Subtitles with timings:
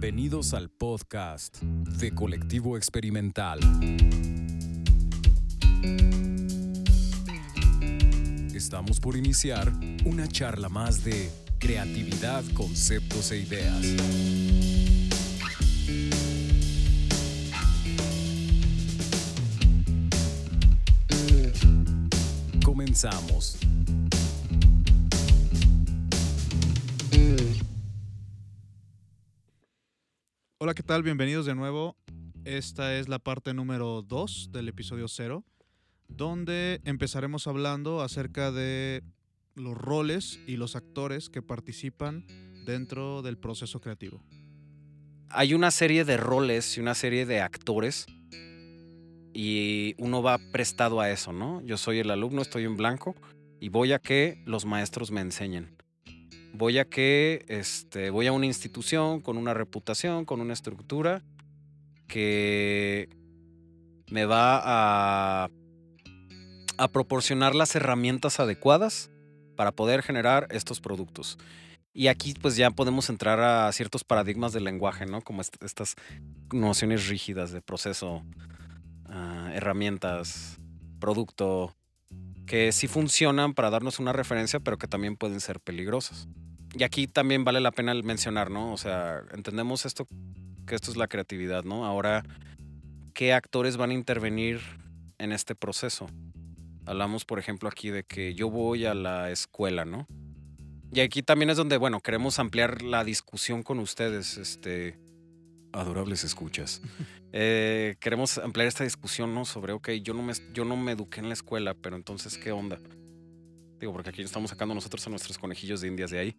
[0.00, 3.60] Bienvenidos al podcast de Colectivo Experimental.
[8.54, 9.70] Estamos por iniciar
[10.06, 13.84] una charla más de creatividad, conceptos e ideas.
[22.64, 23.58] Comenzamos.
[30.62, 31.02] Hola, ¿qué tal?
[31.02, 31.96] Bienvenidos de nuevo.
[32.44, 35.42] Esta es la parte número 2 del episodio 0,
[36.06, 39.02] donde empezaremos hablando acerca de
[39.54, 42.26] los roles y los actores que participan
[42.66, 44.22] dentro del proceso creativo.
[45.30, 48.04] hay una serie de roles y una serie de actores
[49.32, 51.62] y uno va prestado a eso, ¿no?
[51.62, 53.14] Yo soy el alumno, estoy en blanco
[53.60, 55.79] y voy a que los maestros me enseñen.
[56.52, 61.22] Voy a que este, voy a una institución con una reputación, con una estructura
[62.06, 63.08] que
[64.10, 65.50] me va a,
[66.76, 69.10] a proporcionar las herramientas adecuadas
[69.56, 71.38] para poder generar estos productos.
[71.92, 75.22] Y aquí pues ya podemos entrar a ciertos paradigmas del lenguaje, ¿no?
[75.22, 75.96] Como est- estas
[76.52, 78.22] nociones rígidas de proceso,
[79.06, 80.58] ah, herramientas,
[81.00, 81.74] producto,
[82.50, 86.26] que sí funcionan para darnos una referencia, pero que también pueden ser peligrosas.
[86.74, 88.72] Y aquí también vale la pena mencionar, ¿no?
[88.72, 90.08] O sea, entendemos esto,
[90.66, 91.86] que esto es la creatividad, ¿no?
[91.86, 92.24] Ahora,
[93.14, 94.58] ¿qué actores van a intervenir
[95.18, 96.08] en este proceso?
[96.86, 100.08] Hablamos, por ejemplo, aquí de que yo voy a la escuela, ¿no?
[100.92, 104.98] Y aquí también es donde, bueno, queremos ampliar la discusión con ustedes, este,
[105.72, 106.82] Adorables escuchas.
[107.32, 109.44] eh, queremos ampliar esta discusión, ¿no?
[109.44, 112.52] Sobre, ok, yo no, me, yo no me eduqué en la escuela, pero entonces, ¿qué
[112.52, 112.80] onda?
[113.78, 116.36] Digo, porque aquí estamos sacando nosotros a nuestros conejillos de indias de ahí.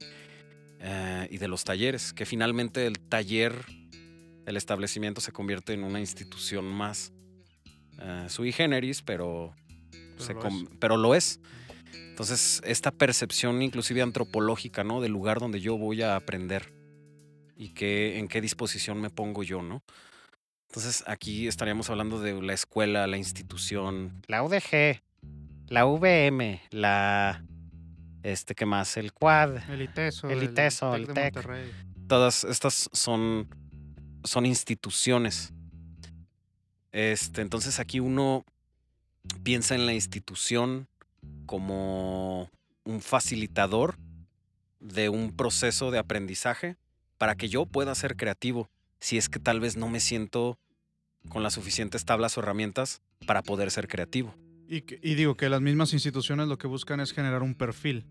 [0.79, 3.53] eh, y de los talleres, que finalmente el taller,
[4.45, 7.13] el establecimiento se convierte en una institución más
[7.99, 9.53] eh, sui generis, pero,
[10.17, 10.41] se lo
[10.79, 11.39] pero lo es.
[11.93, 15.01] Entonces, esta percepción inclusive antropológica, ¿no?
[15.01, 16.73] Del lugar donde yo voy a aprender
[17.61, 19.83] y qué, en qué disposición me pongo yo, ¿no?
[20.69, 25.03] Entonces, aquí estaríamos hablando de la escuela, la institución, la UDG,
[25.67, 27.45] la VM, la...
[28.23, 28.97] Este, ¿qué más?
[28.97, 29.57] El quad.
[29.69, 31.35] El ITESO, El ITESO, el TEC.
[32.07, 33.47] Todas estas son,
[34.23, 35.53] son instituciones.
[36.91, 38.43] Este, entonces aquí uno
[39.43, 40.87] piensa en la institución
[41.45, 42.49] como
[42.85, 43.99] un facilitador
[44.79, 46.80] de un proceso de aprendizaje
[47.21, 48.67] para que yo pueda ser creativo,
[48.99, 50.57] si es que tal vez no me siento
[51.29, 54.33] con las suficientes tablas o herramientas para poder ser creativo.
[54.67, 54.81] Y,
[55.13, 58.07] digo que las mismas instituciones lo que buscan es generar un perfil.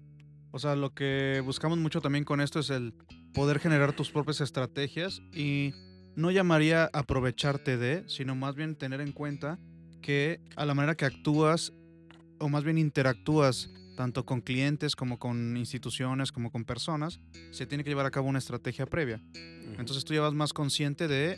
[0.53, 2.95] O sea, lo que buscamos mucho también con esto es el
[3.35, 5.73] poder generar tus propias estrategias y
[6.15, 9.59] no llamaría aprovecharte de, sino más bien tener en cuenta
[10.03, 11.73] que a la manera que actúas
[12.39, 17.85] o más bien interactúas tanto con clientes como con instituciones como con personas, se tiene
[17.85, 19.21] que llevar a cabo una estrategia previa.
[19.77, 21.37] Entonces tú ya vas más consciente de,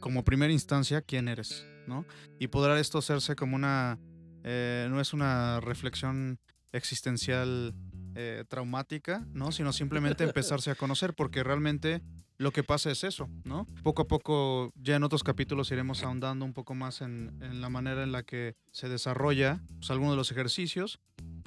[0.00, 2.06] como primera instancia, quién eres, ¿no?
[2.38, 3.98] Y podrá esto hacerse como una,
[4.42, 6.38] eh, no es una reflexión
[6.72, 7.74] existencial
[8.14, 9.52] eh, traumática, ¿no?
[9.52, 12.00] Sino simplemente empezarse a conocer, porque realmente
[12.38, 13.66] lo que pasa es eso, ¿no?
[13.82, 17.68] Poco a poco, ya en otros capítulos iremos ahondando un poco más en, en la
[17.68, 21.00] manera en la que se desarrolla pues, algunos de los ejercicios.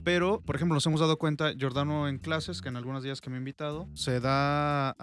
[0.04, 3.30] Pero, por ejemplo, nos hemos dado cuenta, Giordano en clases, que en algunos días que
[3.30, 4.96] me ha invitado, se da,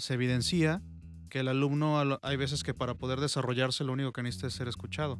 [0.00, 0.82] se evidencia
[1.28, 4.68] que el alumno hay veces que para poder desarrollarse lo único que necesita es ser
[4.68, 5.18] escuchado,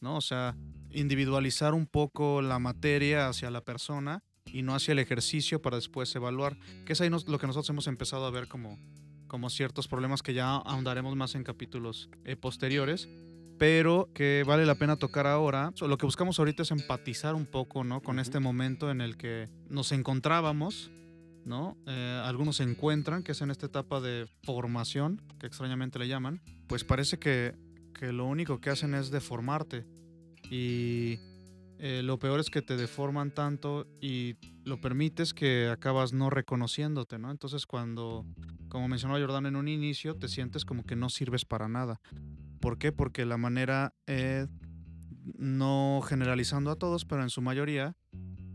[0.00, 0.16] ¿no?
[0.16, 0.56] O sea,
[0.90, 4.22] individualizar un poco la materia hacia la persona
[4.52, 7.70] y no hacia el ejercicio para después evaluar, que es ahí nos- lo que nosotros
[7.70, 8.78] hemos empezado a ver como,
[9.26, 13.08] como ciertos problemas que ya ahondaremos más en capítulos eh, posteriores,
[13.58, 15.72] pero que vale la pena tocar ahora.
[15.80, 18.02] Lo que buscamos ahorita es empatizar un poco, ¿no?
[18.02, 20.90] Con este momento en el que nos encontrábamos,
[21.44, 21.76] ¿no?
[21.86, 26.40] Eh, algunos se encuentran, que es en esta etapa de formación, que extrañamente le llaman,
[26.66, 27.54] pues parece que,
[27.94, 29.86] que lo único que hacen es deformarte.
[30.50, 31.18] Y
[31.78, 37.18] eh, lo peor es que te deforman tanto y lo permites que acabas no reconociéndote,
[37.18, 37.30] ¿no?
[37.30, 38.24] Entonces cuando,
[38.68, 42.00] como mencionó Jordán en un inicio, te sientes como que no sirves para nada.
[42.60, 42.92] ¿Por qué?
[42.92, 44.46] Porque la manera, eh,
[45.38, 47.96] no generalizando a todos, pero en su mayoría,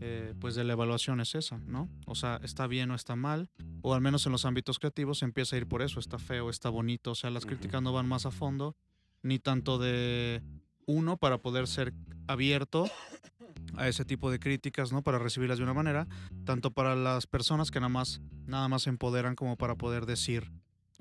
[0.00, 1.88] eh, pues de la evaluación es esa, ¿no?
[2.06, 3.50] O sea, está bien o está mal,
[3.82, 6.50] o al menos en los ámbitos creativos se empieza a ir por eso, está feo,
[6.50, 8.76] está bonito, o sea, las críticas no van más a fondo,
[9.22, 10.42] ni tanto de
[10.86, 11.94] uno para poder ser
[12.26, 12.86] abierto
[13.76, 15.02] a ese tipo de críticas, ¿no?
[15.02, 16.08] Para recibirlas de una manera,
[16.44, 20.50] tanto para las personas que nada más, nada más se empoderan como para poder decir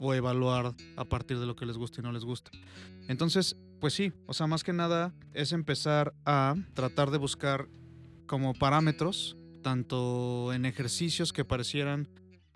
[0.02, 2.50] o evaluar a partir de lo que les gusta y no les gusta.
[3.08, 7.70] Entonces, pues sí, o sea, más que nada es empezar a tratar de buscar
[8.26, 12.10] como parámetros, tanto en ejercicios que parecieran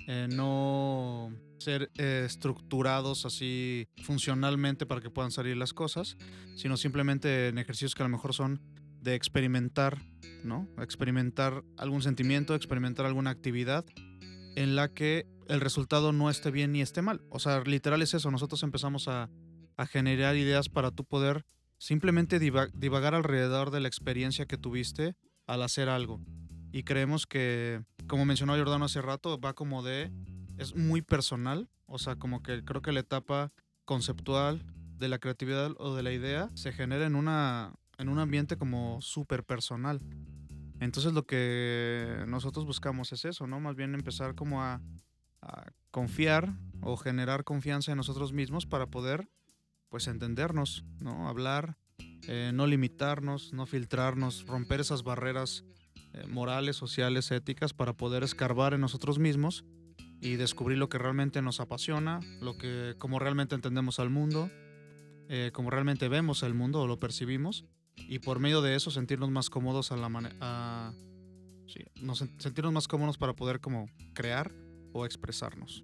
[0.07, 6.18] eh, no ser eh, estructurados así funcionalmente para que puedan salir las cosas,
[6.56, 8.59] sino simplemente en ejercicios que a lo mejor son
[9.01, 10.01] de experimentar,
[10.44, 10.68] ¿no?
[10.80, 13.86] Experimentar algún sentimiento, experimentar alguna actividad
[14.56, 17.21] en la que el resultado no esté bien ni esté mal.
[17.30, 19.30] O sea, literal es eso, nosotros empezamos a,
[19.89, 21.45] generar ideas para tú poder
[21.77, 25.15] simplemente divagar alrededor de la experiencia que tuviste
[25.47, 26.21] al hacer algo.
[26.71, 30.13] Y creemos que, como mencionó Jordano hace rato, va como de
[30.57, 33.51] es muy personal, o sea, como que creo que la etapa
[33.83, 34.65] conceptual
[34.97, 39.01] de la creatividad o de la idea se genera en, una, en un ambiente como
[39.01, 40.01] súper personal.
[40.80, 43.59] Entonces lo que nosotros buscamos es eso, ¿no?
[43.59, 44.81] Más bien empezar como a,
[45.92, 49.30] confiar o generar confianza en nosotros mismos para poder,
[49.89, 51.27] pues, entendernos, ¿no?
[51.27, 51.77] Hablar,
[52.27, 55.63] eh, no limitarnos, no filtrarnos, romper esas barreras
[56.13, 59.63] eh, morales, sociales, éticas para poder escarbar en nosotros mismos
[60.21, 64.50] y descubrir lo que realmente nos apasiona, lo que, cómo realmente entendemos al mundo,
[65.30, 67.65] eh, cómo realmente vemos el mundo o lo percibimos,
[67.95, 70.94] y por medio de eso sentirnos más cómodos a la manera.
[71.68, 71.83] Sí,
[72.38, 74.51] sentirnos más cómodos para poder como crear
[75.03, 75.83] expresarnos.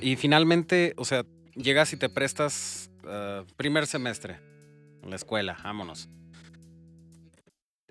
[0.00, 4.40] Y finalmente, o sea, llegas y te prestas uh, primer semestre
[5.02, 6.08] en la escuela, vámonos.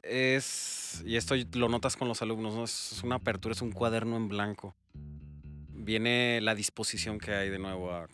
[0.01, 2.63] Es, y esto lo notas con los alumnos, ¿no?
[2.63, 4.75] es una apertura, es un cuaderno en blanco
[5.87, 8.07] viene la disposición que hay de nuevo a...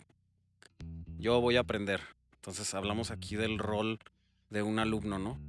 [1.18, 2.00] Yo voy a aprender.
[2.36, 3.98] Entonces hablamos aquí del rol
[4.48, 5.40] de un alumno, ¿no?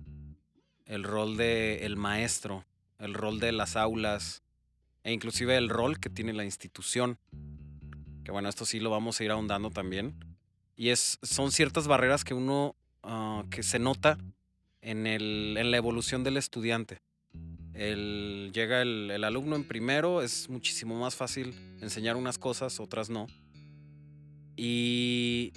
[0.88, 2.66] El rol del el maestro,
[2.98, 4.42] el rol de las aulas
[5.06, 7.18] e inclusive el rol que tiene la institución.
[8.26, 10.16] Que bueno, esto sí lo vamos a ir ahondando también.
[10.76, 14.18] Y es, son ciertas barreras que uno, ah, que se nota
[14.82, 17.00] en, el, en la evolución del estudiante
[17.76, 23.28] el, llega el, alumno en primero, es muchísimo más fácil enseñar unas cosas, otras no.
[24.56, 25.52] Y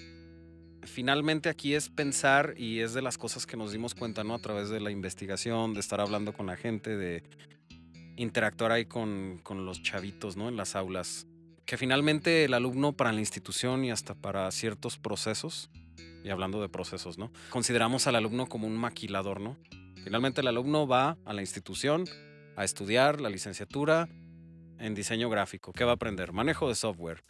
[0.82, 4.34] finalmente aquí es pensar, y es de las cosas que nos dimos cuenta, ¿no?
[4.34, 7.22] A través de la investigación, de estar hablando con la gente, de
[8.18, 10.48] interactuar ahí con, con los chavitos, ¿no?
[10.48, 11.26] En las aulas.
[11.64, 15.70] Que finalmente el alumno para la institución y hasta para ciertos procesos,
[16.24, 17.30] y hablando de procesos, ¿no?
[17.50, 19.56] Consideramos al alumno como un maquilador, ¿no?
[20.02, 22.04] Finalmente el alumno va a la institución
[22.56, 24.08] a estudiar la licenciatura
[24.78, 25.72] en diseño gráfico.
[25.72, 26.32] ¿Qué va a aprender?
[26.32, 27.22] Manejo de software,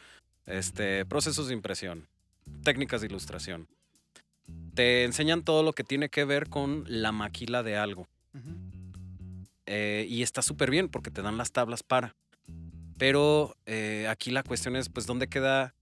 [0.45, 2.07] este, procesos de impresión,
[2.63, 3.67] técnicas de ilustración.
[4.73, 8.07] Te enseñan todo lo que tiene que ver con la maquila de algo.
[9.71, 12.15] Eh, y está súper bien porque te dan las tablas para.
[12.97, 15.75] Pero eh, aquí la cuestión es, pues, ¿dónde queda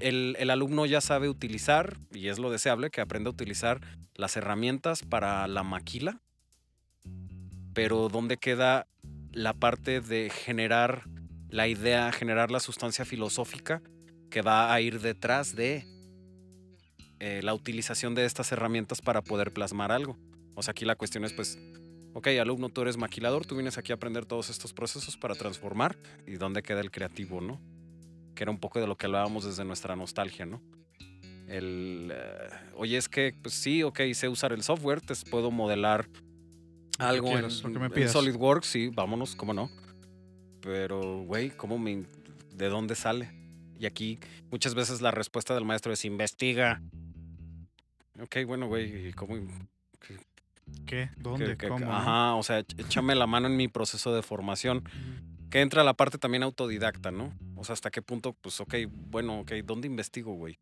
[0.00, 3.80] el, alumno ya sabe utilizar, y es lo deseable, que aprenda a utilizar
[4.14, 6.20] las herramientas para la maquila,
[7.74, 8.86] pero ¿dónde queda
[9.32, 11.04] la parte de generar
[11.48, 13.82] la idea, generar la sustancia filosófica
[14.30, 15.84] que va a ir detrás de
[17.20, 20.18] eh, la utilización de estas herramientas para poder plasmar algo?
[20.54, 21.58] O sea, aquí la cuestión es pues,
[22.16, 25.98] ok, alumno, tú eres maquilador, tú vienes aquí a aprender todos estos procesos para transformar,
[26.26, 27.60] ¿y dónde queda el creativo, no?
[28.34, 30.62] que era un poco de lo que hablábamos desde nuestra nostalgia, ¿no?
[31.48, 36.08] El, eh, oye, es que, pues sí, ok, sé usar el software, te puedo modelar
[36.98, 39.70] algo en, SolidWorks, sí, vámonos, cómo no.
[40.60, 42.04] Pero, güey, ¿cómo me,
[42.54, 43.30] ¿de dónde sale?
[43.78, 44.18] Y aquí
[44.50, 46.82] muchas veces la respuesta del maestro es investiga.
[48.20, 49.36] Ok, bueno, güey, ¿cómo?
[50.86, 51.10] ¿Qué?
[51.16, 51.56] ¿Dónde?
[51.56, 51.92] ¿Cómo?
[51.92, 54.84] Ajá, o sea, échame la mano en mi proceso de formación
[55.50, 57.32] que entra la parte también autodidacta, ¿no?
[57.56, 60.58] O sea, hasta qué punto, pues, ok, bueno, ok, ¿dónde investigo, güey?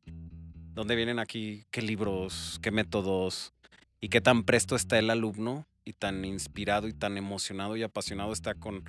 [0.75, 3.53] ¿Dónde vienen aquí qué libros, qué métodos
[4.01, 8.33] y qué tan presto está el alumno y tan inspirado y tan emocionado y apasionado
[8.33, 8.85] está con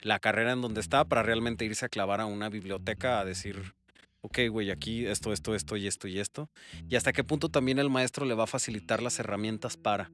[0.00, 3.74] la carrera en donde está para realmente irse a clavar a una biblioteca a decir,
[4.22, 6.48] ok, güey, aquí esto, esto, esto y esto y esto.
[6.88, 10.10] Y hasta qué punto también el maestro le va a facilitar las herramientas para.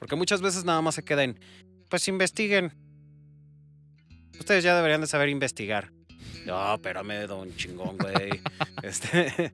[0.00, 1.38] Porque muchas veces nada más se queda en,
[1.88, 2.72] pues investiguen,
[4.40, 5.92] Ustedes ya deberían de saber investigar.
[6.46, 8.40] No, espérame, don chingón, güey.
[8.82, 9.52] este.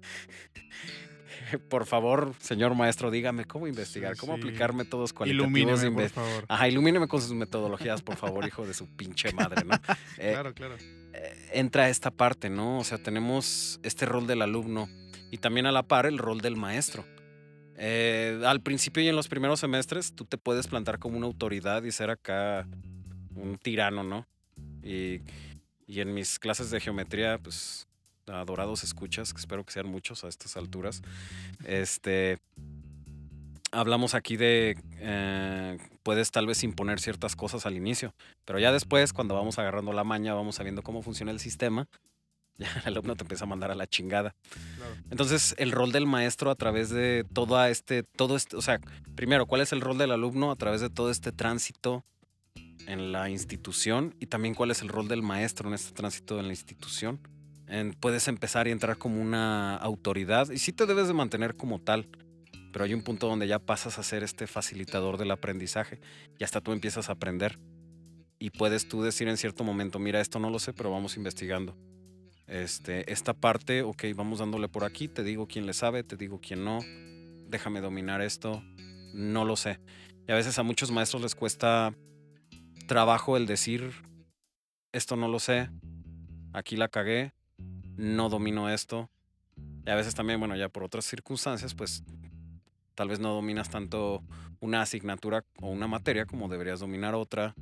[1.68, 5.58] por favor, señor maestro, dígame cómo investigar, cómo aplicar métodos cualitativos.
[5.58, 6.44] Ilumíneme, por favor.
[6.48, 9.74] Ajá, ilumíneme con sus metodologías, por favor, hijo de su pinche madre, ¿no?
[10.18, 10.76] Eh, claro, claro.
[11.12, 12.78] Eh, entra esta parte, ¿no?
[12.78, 14.88] O sea, tenemos este rol del alumno
[15.32, 17.04] y también a la par el rol del maestro.
[17.78, 21.82] Eh, al principio y en los primeros semestres, tú te puedes plantar como una autoridad
[21.82, 22.66] y ser acá
[23.34, 24.26] un tirano, ¿no?
[24.82, 25.20] Y,
[25.88, 27.86] en mis clases de geometría, pues
[28.26, 31.02] adorados escuchas, que espero que sean muchos a estas alturas.
[31.64, 32.38] Este,
[33.70, 38.14] hablamos aquí de, eh, puedes tal vez imponer ciertas cosas al inicio,
[38.44, 41.86] pero ya después, cuando vamos agarrando la maña, vamos sabiendo cómo funciona el sistema,
[42.84, 44.34] el alumno te empieza a mandar a la chingada.
[45.10, 48.80] Entonces, el rol del maestro a través de todo este, todo este, o sea,
[49.14, 52.04] primero, ¿cuál es el rol del alumno a través de todo este tránsito
[52.86, 54.14] en la institución?
[54.20, 57.20] Y también, ¿cuál es el rol del maestro en este tránsito en la institución?
[58.00, 62.08] puedes empezar y entrar como una autoridad y sí te debes de mantener como tal,
[62.72, 65.98] pero hay un punto donde ya pasas a ser este facilitador del aprendizaje
[66.38, 67.58] y hasta tú empiezas a aprender.
[68.38, 71.74] Y puedes tú decir en cierto momento, mira, esto no lo sé, pero vamos investigando.
[72.46, 76.40] Este, esta parte, ok, vamos dándole por aquí, te digo quién le sabe, te digo
[76.40, 76.78] quién no,
[77.48, 78.62] déjame dominar esto,
[79.12, 79.80] no lo sé.
[80.28, 81.94] Y a veces a muchos maestros les cuesta
[82.86, 83.90] trabajo el decir,
[84.92, 85.70] esto no lo sé,
[86.52, 87.32] aquí la cagué,
[87.96, 89.10] no domino esto.
[89.84, 92.04] Y a veces también, bueno, ya por otras circunstancias, pues
[92.94, 94.22] tal vez no dominas tanto
[94.60, 97.54] una asignatura o una materia como deberías dominar otra.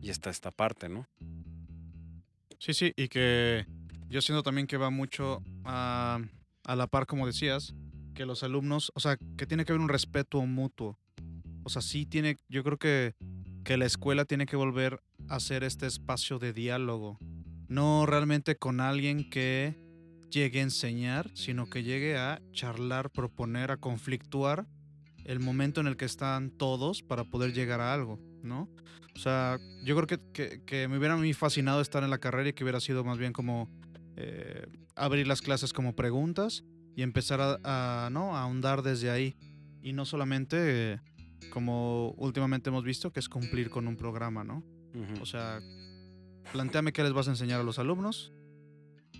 [0.00, 1.06] Y está esta parte, ¿no?
[2.58, 3.66] Sí, sí, y que
[4.08, 6.20] yo siento también que va mucho a,
[6.64, 7.74] a la par, como decías,
[8.14, 10.98] que los alumnos, o sea, que tiene que haber un respeto mutuo.
[11.62, 13.14] O sea, sí tiene, yo creo que,
[13.64, 17.18] que la escuela tiene que volver a ser este espacio de diálogo.
[17.68, 19.76] No realmente con alguien que
[20.30, 24.66] llegue a enseñar, sino que llegue a charlar, proponer, a conflictuar
[25.24, 28.68] el momento en el que están todos para poder llegar a algo, ¿no?
[29.14, 32.48] O sea, yo creo que, que, me hubiera a mí fascinado estar en la carrera
[32.48, 33.68] y que hubiera sido más bien como
[34.20, 36.64] eh, abrir las clases como preguntas
[36.96, 38.36] y empezar a, ¿no?
[38.36, 39.36] a ahondar desde ahí.
[39.80, 41.00] Y no solamente,
[41.50, 44.64] como últimamente hemos visto, que es cumplir con un programa, ¿no?
[45.20, 45.60] O sea,
[46.52, 48.32] planteame qué les vas a enseñar a los alumnos,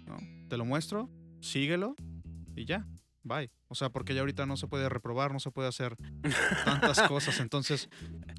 [0.04, 0.18] ¿no?
[0.48, 1.08] te lo muestro,
[1.40, 1.94] síguelo
[2.56, 2.88] y ya,
[3.22, 3.52] bye.
[3.68, 5.94] O sea, porque ya ahorita no se puede reprobar, no se puede hacer
[6.64, 7.38] tantas cosas.
[7.38, 7.88] Entonces.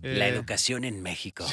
[0.01, 1.45] la eh, educación en México.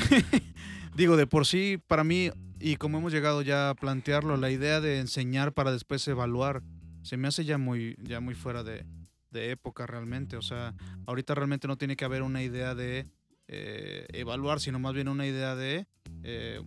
[0.97, 4.81] digo, de por sí, para mí, y como hemos llegado ya a plantearlo, la idea
[4.81, 6.63] de enseñar para después evaluar,
[7.03, 8.85] se me hace ya muy, ya muy fuera de,
[9.33, 10.39] época realmente.
[10.39, 10.75] O sea,
[11.05, 13.07] ahorita realmente no tiene que haber una idea de
[13.49, 15.87] eh, evaluar, sino más bien una idea de
[16.23, 16.63] eh,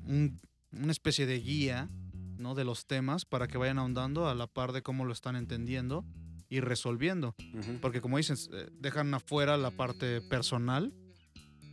[0.71, 1.89] una especie de guía
[2.37, 2.53] ¿no?
[2.53, 6.05] de los temas para que vayan ahondando a la par de cómo lo están entendiendo
[6.47, 7.35] y resolviendo.
[7.81, 10.93] Porque como dicen, eh, dejan afuera la parte personal,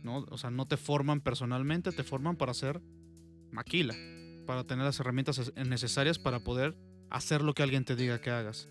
[0.07, 0.25] ¿no?
[0.29, 2.81] O sea, no te forman personalmente, te forman para ser
[3.51, 3.93] maquila,
[4.47, 6.75] para tener las herramientas necesarias para poder
[7.09, 8.67] hacer lo que alguien te diga que hagas.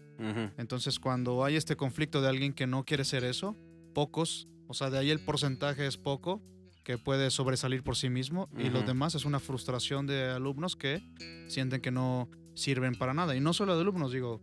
[0.56, 3.54] Entonces, cuando hay este conflicto de alguien que no quiere ser eso,
[3.94, 6.42] pocos, o sea, de ahí el porcentaje es poco,
[6.84, 11.02] que puede sobresalir por sí mismo y los demás es una frustración de alumnos que
[11.48, 13.36] sienten que no sirven para nada.
[13.36, 14.40] Y no solo de alumnos, digo,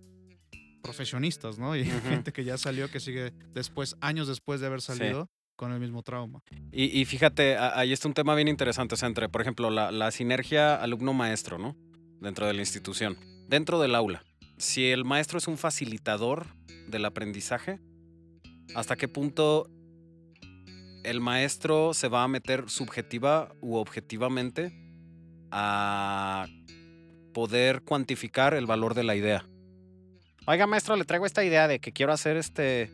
[0.83, 1.75] profesionistas, ¿no?
[1.75, 5.29] Y gente que ya salió, que sigue después, años después de haber salido.
[5.55, 6.41] Con el mismo trauma.
[6.71, 11.75] Y, fíjate, ahí está un tema bien interesante, entre, por ejemplo, la, sinergia alumno-maestro, ¿no?
[12.19, 13.17] Dentro de la institución,
[13.47, 14.23] dentro del aula.
[14.57, 16.47] Si el maestro es un facilitador
[16.87, 17.79] del aprendizaje,
[18.75, 19.69] ¿hasta qué punto
[21.03, 24.71] el maestro se va a meter subjetiva u objetivamente
[25.51, 26.47] a
[27.33, 29.45] poder cuantificar el valor de la idea.
[30.45, 32.91] Oiga, maestro, le traigo esta idea de que quiero hacer este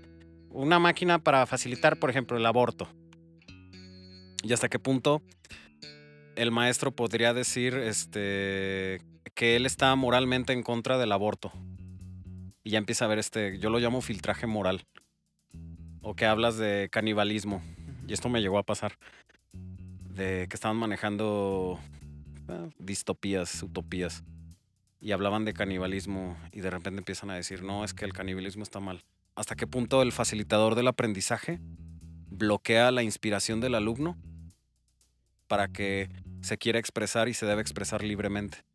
[0.50, 2.88] una máquina para facilitar, por ejemplo, el aborto.
[4.44, 5.22] ¿Y hasta qué punto
[6.36, 9.02] el maestro podría decir este
[9.36, 11.52] que él está moralmente en contra del aborto?
[12.64, 14.86] Y ya empieza a ver este, yo lo llamo filtraje moral.
[16.02, 17.62] O que hablas de canibalismo
[18.10, 18.98] y esto me llegó a pasar,
[20.16, 21.80] de que estaban manejando
[22.48, 24.24] eh, distopías, utopías,
[25.00, 28.64] y hablaban de canibalismo y de repente empiezan a decir, no, es que el canibalismo
[28.64, 29.04] está mal.
[29.40, 31.62] ¿Hasta qué punto el facilitador del aprendizaje
[32.30, 34.18] bloquea la inspiración del alumno
[35.48, 36.10] para que
[36.42, 38.66] se quiera expresar y se debe expresar libremente?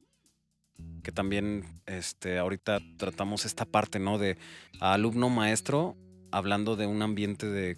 [1.03, 4.17] Que también este, ahorita tratamos esta parte, ¿no?
[4.17, 4.39] De
[4.81, 5.99] alumno maestro
[6.33, 7.77] hablando de un ambiente de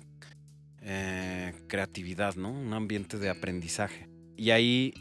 [0.82, 2.52] eh, creatividad, ¿no?
[2.52, 4.08] Un ambiente de aprendizaje.
[4.36, 4.94] Y ahí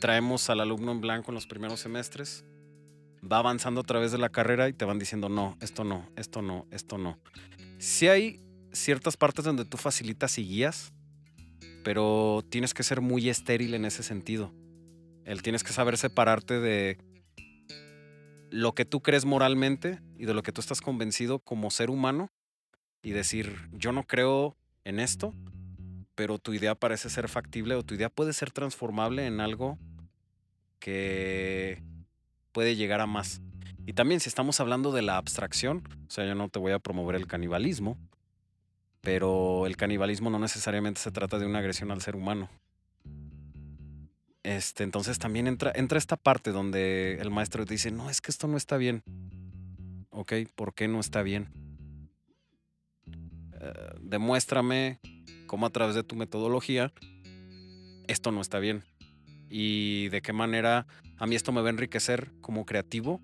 [0.00, 2.44] traemos al alumno en blanco en los primeros semestres,
[3.30, 6.42] va avanzando a través de la carrera y te van diciendo, no, esto no, esto
[6.42, 7.18] no, esto no.
[7.78, 8.40] Si hay
[8.72, 10.92] ciertas partes donde tú facilitas y guías,
[11.84, 14.52] pero tienes que ser muy estéril en ese sentido.
[15.24, 16.98] El tienes que saber separarte de
[18.50, 22.30] lo que tú crees moralmente y de lo que tú estás convencido como ser humano
[23.02, 25.34] y decir, yo no creo en esto,
[26.14, 29.78] pero tu idea parece ser factible o tu idea puede ser transformable en algo
[30.78, 31.82] que
[32.56, 33.42] puede llegar a más.
[33.84, 36.78] Y también si estamos hablando de la abstracción, o sea, yo no te voy a
[36.78, 37.98] promover el canibalismo,
[39.02, 42.48] pero el canibalismo no necesariamente se trata de una agresión al ser humano.
[44.42, 48.48] Este, entonces también entra, entra esta parte donde el maestro dice, no, es que esto
[48.48, 49.02] no está bien.
[50.08, 51.48] Ok, ¿por qué no está bien?
[53.60, 54.98] Eh, demuéstrame
[55.46, 56.90] cómo a través de tu metodología
[58.06, 58.82] esto no está bien.
[59.48, 60.86] Y de qué manera
[61.18, 63.20] a mí esto me va a enriquecer como creativo.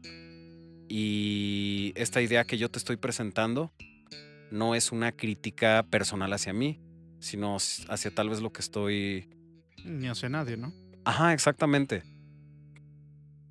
[0.89, 3.73] Y esta idea que yo te estoy presentando
[4.51, 6.81] no es una crítica personal hacia mí,
[7.19, 9.29] sino hacia tal vez lo que estoy...
[9.85, 10.73] Ni hacia nadie, ¿no?
[11.05, 12.03] Ajá, exactamente.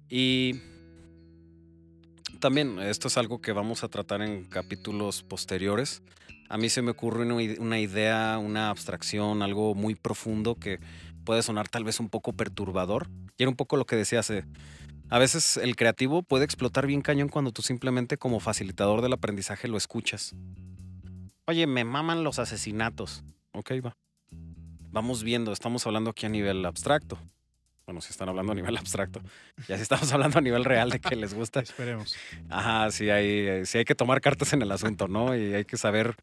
[0.08, 0.62] Y
[2.40, 6.04] también esto es algo que vamos a tratar en capítulos posteriores.
[6.50, 7.26] A mí se me ocurre
[7.60, 10.80] una idea, una abstracción, algo muy profundo que
[11.32, 13.08] puede sonar tal vez un poco perturbador.
[13.38, 14.44] Y era un poco lo que decía hace...
[15.10, 19.70] A veces el creativo puede explotar bien cañón cuando tú simplemente como facilitador del aprendizaje
[19.70, 20.36] lo escuchas.
[21.46, 23.24] Oye, me maman los asesinatos.
[23.54, 23.96] Ok, va.
[24.92, 27.18] Vamos viendo, estamos hablando aquí a nivel abstracto.
[27.86, 29.22] Bueno, si están hablando a nivel abstracto.
[29.70, 31.60] Ya si estamos hablando a nivel real de que les gusta.
[31.62, 32.14] Esperemos.
[32.50, 35.34] Ajá, sí hay, sí hay que tomar cartas en el asunto, ¿no?
[35.34, 36.18] Y hay que saber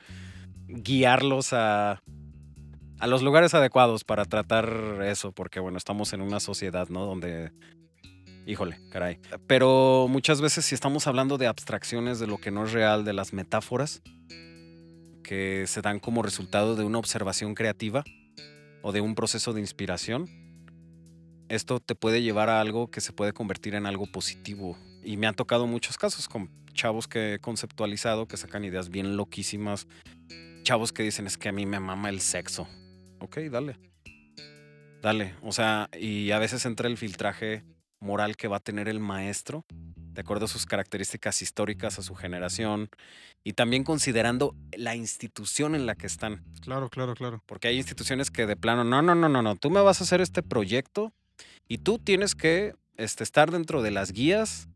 [0.67, 2.03] guiarlos a,
[3.01, 7.07] a los lugares adecuados para tratar eso, porque bueno, estamos en una sociedad, ¿no?
[7.07, 7.53] Donde,
[8.47, 9.19] híjole, caray.
[9.47, 13.13] Pero muchas veces si estamos hablando de abstracciones, de lo que no es real, de
[13.13, 14.03] las metáforas,
[15.23, 18.03] que se dan como resultado de una observación creativa
[18.83, 20.29] o de un proceso de inspiración,
[21.49, 24.77] esto te puede llevar a algo que se puede convertir en algo positivo.
[25.05, 29.17] Y me han tocado muchos casos con chavos que he conceptualizado, que sacan ideas bien
[29.17, 29.87] loquísimas.
[30.63, 32.69] Chavos que dicen es que a mí me mama el sexo
[33.21, 33.79] ok, dale.
[35.03, 35.35] Dale.
[35.43, 37.65] O sea, y a veces entra el filtraje
[38.01, 39.65] moral que va a tener el maestro,
[40.13, 42.89] de acuerdo a sus características históricas, a su generación,
[43.45, 46.45] y también considerando la institución en la que están.
[46.63, 47.43] Claro, claro, claro.
[47.47, 50.05] Porque hay instituciones que de plano, no, no, no, no, no, tú me vas a
[50.05, 51.13] hacer este proyecto
[51.69, 54.69] y tú tienes que este, estar dentro de las guías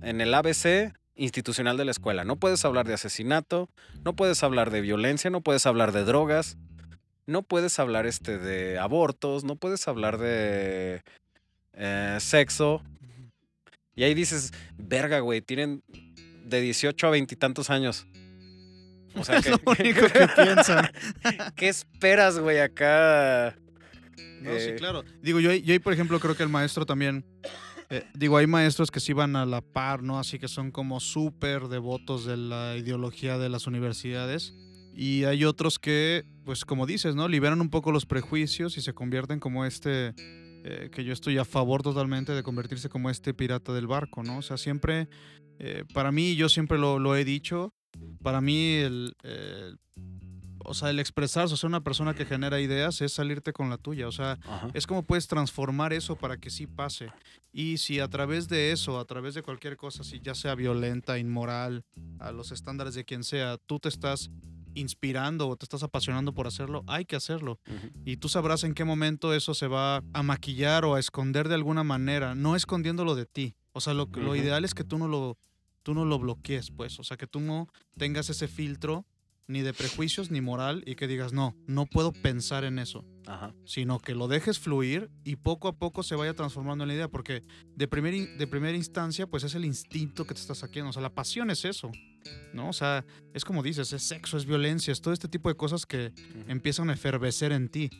[0.00, 2.24] en el ABC institucional de la escuela.
[2.24, 3.68] No puedes hablar de asesinato,
[4.04, 6.56] no puedes hablar de violencia, no puedes hablar de drogas,
[7.26, 11.02] no puedes hablar este, de abortos, no puedes hablar de
[11.74, 12.82] eh, sexo.
[13.94, 15.82] Y ahí dices, verga, güey, tienen
[16.44, 18.06] de 18 a 20 y tantos años.
[19.14, 20.90] O sea, es lo único que piensan.
[21.54, 23.54] ¿Qué esperas, güey, acá?
[24.40, 25.04] No, sí, eh, claro.
[25.20, 27.22] Digo, yo, yo ahí, por ejemplo, creo que el maestro también.
[27.90, 30.18] Eh, digo, hay maestros que sí van a la par, ¿no?
[30.18, 34.54] Así que son como súper devotos de la ideología de las universidades.
[34.94, 37.28] Y hay otros que, pues como dices, ¿no?
[37.28, 40.14] Liberan un poco los prejuicios y se convierten como este,
[40.64, 44.38] eh, que yo estoy a favor totalmente de convertirse como este pirata del barco, ¿no?
[44.38, 45.08] O sea, siempre,
[45.58, 47.72] eh, para mí, yo siempre lo, lo, he dicho,
[48.22, 49.14] para mí el,
[50.64, 53.78] o sea, el expresarse, o sea, una persona que genera ideas es salirte con la
[53.78, 54.08] tuya.
[54.08, 54.38] O sea,
[54.74, 57.10] es como puedes transformar eso para que sí pase.
[57.52, 61.18] Y si a través de eso, a través de cualquier cosa, si ya sea violenta,
[61.18, 61.84] inmoral,
[62.18, 64.30] a los estándares de quien sea, tú te estás
[64.74, 67.60] inspirando o te estás apasionando por hacerlo, hay que hacerlo.
[68.04, 71.54] Y tú sabrás en qué momento eso se va a maquillar o a esconder de
[71.54, 73.54] alguna manera, no escondiéndolo de ti.
[73.72, 75.38] O sea, lo, lo ideal es que tú no lo,
[75.82, 76.98] tú no lo bloquees, pues.
[76.98, 79.06] O sea, que tú no tengas ese filtro
[79.46, 83.04] ni de prejuicios ni moral y que digas, no, no puedo pensar en eso.
[83.64, 87.08] Sino que lo dejes fluir y poco a poco se vaya transformando en la idea,
[87.08, 87.44] porque
[87.76, 90.90] de, primer, de primera instancia, pues es el instinto que te está saqueando.
[90.90, 91.90] O sea, la pasión es eso.
[92.52, 92.68] ¿No?
[92.68, 93.04] O sea,
[93.34, 96.12] es como dices, es sexo, es violencia, es todo este tipo de cosas que
[96.48, 97.90] empiezan a efervecer en ti.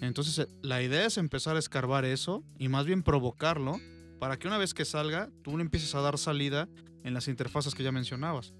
[0.00, 3.80] Entonces, eh, la idea es empezar a escarbar eso y más bien provocarlo
[4.18, 6.68] para que una vez que salga, tú le empieces a dar salida
[7.04, 8.52] en las interfaces que ya mencionabas.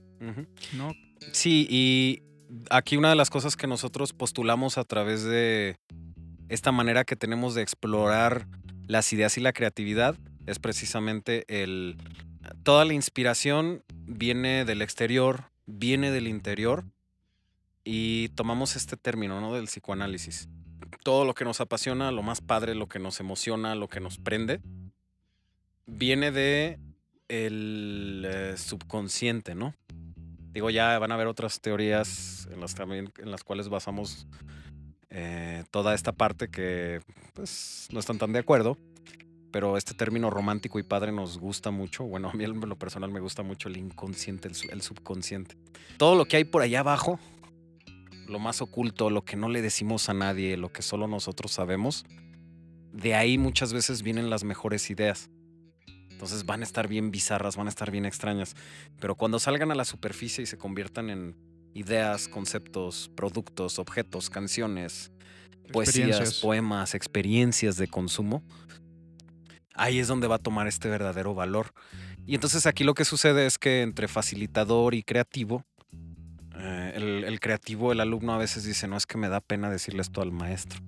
[0.76, 0.92] ¿no?
[1.32, 2.22] Sí, y
[2.70, 5.76] aquí una de las cosas que nosotros postulamos a través de
[6.48, 8.48] esta manera que tenemos de explorar
[8.86, 11.98] las ideas y la creatividad es precisamente el
[12.68, 16.84] toda la inspiración viene del exterior, viene del interior
[17.82, 19.54] y tomamos este término, ¿no?
[19.54, 20.50] Del psicoanálisis.
[21.02, 24.18] Todo lo que nos apasiona, lo más padre, lo que nos emociona, lo que nos
[24.18, 24.60] prende,
[25.86, 26.78] viene de
[27.28, 29.74] el eh, subconsciente, ¿no?
[30.52, 34.26] Digo, ya van a haber otras teorías en las, también, en las cuales basamos
[35.08, 37.00] eh, toda esta parte que
[37.32, 38.76] pues, no están tan de acuerdo
[39.58, 42.04] pero este término romántico y padre nos gusta mucho.
[42.04, 45.56] Bueno, a mí en lo personal me gusta mucho el inconsciente, el, subconsciente.
[45.96, 47.18] Todo lo que hay por allá abajo,
[48.28, 52.06] lo más oculto, lo que no le decimos a nadie, lo que solo nosotros sabemos,
[52.92, 55.28] de ahí muchas veces vienen las mejores ideas.
[56.08, 58.54] Entonces van a estar bien bizarras, van a estar bien extrañas.
[59.00, 61.34] Pero cuando salgan a la superficie y se conviertan en
[61.74, 65.10] ideas, conceptos, productos, objetos, canciones,
[65.72, 68.44] poesías, poemas, experiencias de consumo,
[69.78, 71.72] ahí es donde va a tomar este verdadero valor.
[72.26, 75.64] Y entonces aquí lo que sucede es que entre facilitador y creativo,
[76.56, 79.70] eh, el, el creativo, el alumno a veces dice, no es que me da pena
[79.70, 80.80] decirle esto al maestro.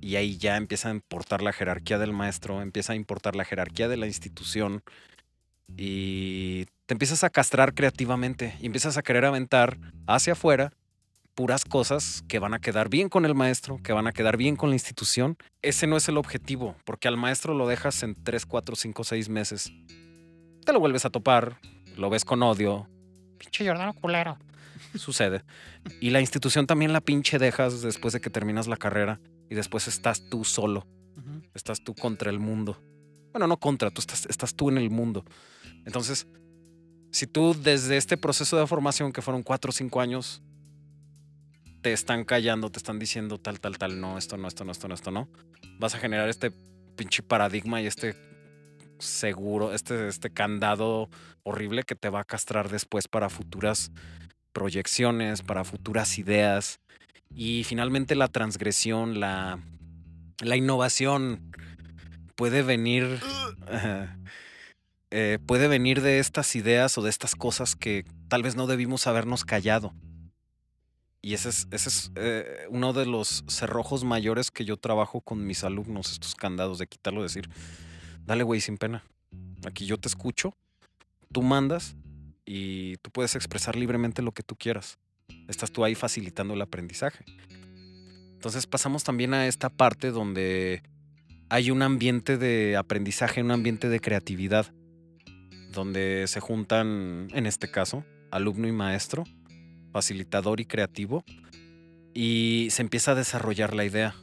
[0.00, 3.88] Y ahí ya empieza a importar la jerarquía del maestro, empieza a importar la jerarquía
[3.88, 4.82] de la institución
[5.76, 10.72] y te empiezas a castrar creativamente y empiezas a querer aventar hacia afuera
[11.34, 14.56] puras cosas que van a quedar bien con el maestro, que van a quedar bien
[14.56, 15.36] con la institución.
[15.62, 19.28] Ese no es el objetivo, porque al maestro lo dejas en 3, 4, 5, 6
[19.28, 19.72] meses.
[20.64, 21.58] Te lo vuelves a topar,
[21.96, 22.88] lo ves con odio.
[23.38, 24.38] Pinche Giordano culero.
[24.94, 25.42] Sucede.
[26.00, 29.20] Y la institución también la pinche dejas después de que terminas la carrera
[29.50, 30.86] y después estás tú solo,
[31.54, 32.80] estás tú contra el mundo.
[33.32, 35.24] Bueno, no contra, tú estás, estás tú en el mundo.
[35.84, 36.26] Entonces,
[37.10, 40.42] si tú desde este proceso de formación que fueron 4 o 5 años,
[41.84, 44.88] te están callando, te están diciendo tal, tal, tal, no, esto no, esto no, esto
[44.88, 45.28] no, esto no,
[45.78, 46.50] vas a generar este
[46.96, 48.16] pinche paradigma y este
[48.98, 51.10] seguro, este, este candado
[51.42, 53.92] horrible que te va a castrar después para futuras
[54.54, 56.80] proyecciones, para futuras ideas.
[57.34, 59.58] Y finalmente la transgresión, la,
[60.42, 61.52] la innovación
[62.34, 63.20] puede venir.
[65.10, 69.06] eh, puede venir de estas ideas o de estas cosas que tal vez no debimos
[69.06, 69.92] habernos callado.
[71.24, 75.46] Y ese es, ese es eh, uno de los cerrojos mayores que yo trabajo con
[75.46, 77.48] mis alumnos, estos candados de quitarlo, decir,
[78.26, 79.02] dale güey sin pena.
[79.66, 80.54] Aquí yo te escucho,
[81.32, 81.96] tú mandas
[82.44, 84.98] y tú puedes expresar libremente lo que tú quieras.
[85.48, 87.24] Estás tú ahí facilitando el aprendizaje.
[88.34, 90.82] Entonces pasamos también a esta parte donde
[91.48, 94.74] hay un ambiente de aprendizaje, un ambiente de creatividad,
[95.72, 99.24] donde se juntan, en este caso, alumno y maestro,
[99.94, 101.24] facilitador y creativo,
[102.12, 104.16] y se empieza a desarrollar la idea.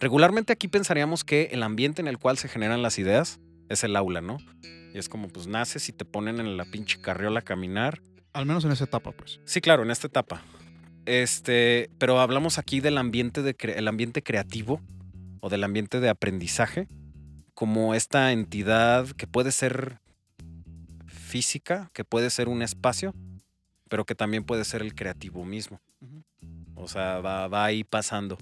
[0.00, 3.38] Regularmente aquí pensaríamos que el ambiente en el cual se generan las ideas
[3.68, 4.38] es el aula, ¿no?
[4.94, 8.00] Y es como, pues naces y te ponen en la pinche carriola a caminar.
[8.32, 9.40] Al menos en esa etapa, pues.
[9.44, 10.42] Sí, claro, en esta etapa.
[11.04, 14.80] Este, pero hablamos aquí del ambiente, de cre- el ambiente creativo
[15.40, 16.88] o del ambiente de aprendizaje
[17.52, 19.98] como esta entidad que puede ser
[21.06, 23.14] física, que puede ser un espacio,
[23.88, 25.80] pero que también puede ser el creativo mismo.
[26.74, 28.38] O sea, va, va ahí pasando.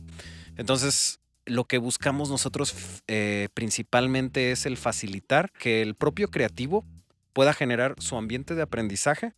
[0.57, 6.85] Entonces, lo que buscamos nosotros eh, principalmente es el facilitar que el propio creativo
[7.33, 9.33] pueda generar su ambiente de aprendizaje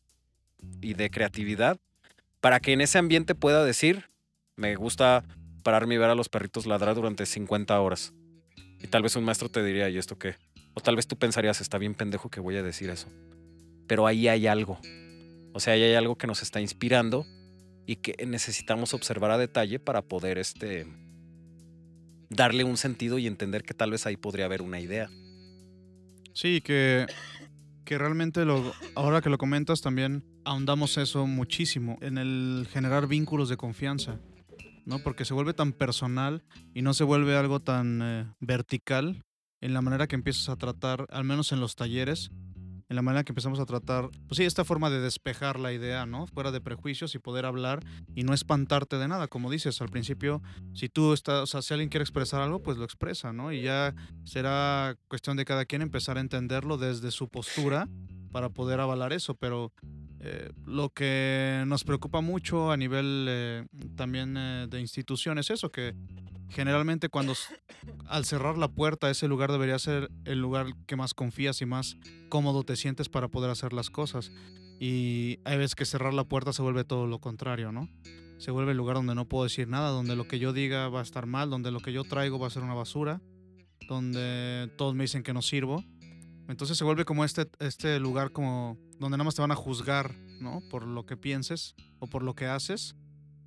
[0.80, 1.78] y de creatividad
[2.40, 4.10] para que en ese ambiente pueda decir,
[4.56, 5.24] me gusta
[5.62, 8.12] pararme y ver a los perritos ladrar durante 50 horas.
[8.82, 10.36] Y tal vez un maestro te diría, ¿y esto qué?
[10.74, 13.08] O tal vez tú pensarías, está bien pendejo que voy a decir eso.
[13.86, 14.78] Pero ahí hay algo.
[15.54, 17.24] O sea, ahí hay algo que nos está inspirando
[17.86, 20.86] y que necesitamos observar a detalle para poder este
[22.28, 25.08] darle un sentido y entender que tal vez ahí podría haber una idea.
[26.32, 27.06] Sí, que,
[27.84, 33.48] que realmente lo, ahora que lo comentas también ahondamos eso muchísimo en el generar vínculos
[33.48, 34.18] de confianza,
[34.84, 34.98] ¿no?
[34.98, 36.42] Porque se vuelve tan personal
[36.74, 39.22] y no se vuelve algo tan eh, vertical
[39.60, 42.32] en la manera que empiezas a tratar, al menos en los talleres,
[42.88, 46.06] en la manera que empezamos a tratar, pues sí, esta forma de despejar la idea,
[46.06, 46.26] ¿no?
[46.26, 47.80] Fuera de prejuicios y poder hablar
[48.14, 50.42] y no espantarte de nada, como dices al principio,
[50.74, 53.52] si tú estás, o sea, si alguien quiere expresar algo, pues lo expresa, ¿no?
[53.52, 53.94] Y ya
[54.24, 57.88] será cuestión de cada quien empezar a entenderlo desde su postura
[58.32, 59.72] para poder avalar eso, pero
[60.20, 65.70] eh, lo que nos preocupa mucho a nivel eh, también eh, de institución es eso,
[65.70, 65.94] que
[66.54, 67.34] generalmente cuando
[68.06, 71.96] al cerrar la puerta ese lugar debería ser el lugar que más confías y más
[72.28, 74.30] cómodo te sientes para poder hacer las cosas.
[74.78, 77.88] Y hay veces que cerrar la puerta se vuelve todo lo contrario, ¿no?
[78.38, 81.00] Se vuelve el lugar donde no puedo decir nada, donde lo que yo diga va
[81.00, 83.20] a estar mal, donde lo que yo traigo va a ser una basura,
[83.88, 85.82] donde todos me dicen que no sirvo.
[86.48, 90.14] Entonces se vuelve como este, este lugar como donde nada más te van a juzgar,
[90.40, 90.62] ¿no?
[90.70, 92.94] Por lo que pienses o por lo que haces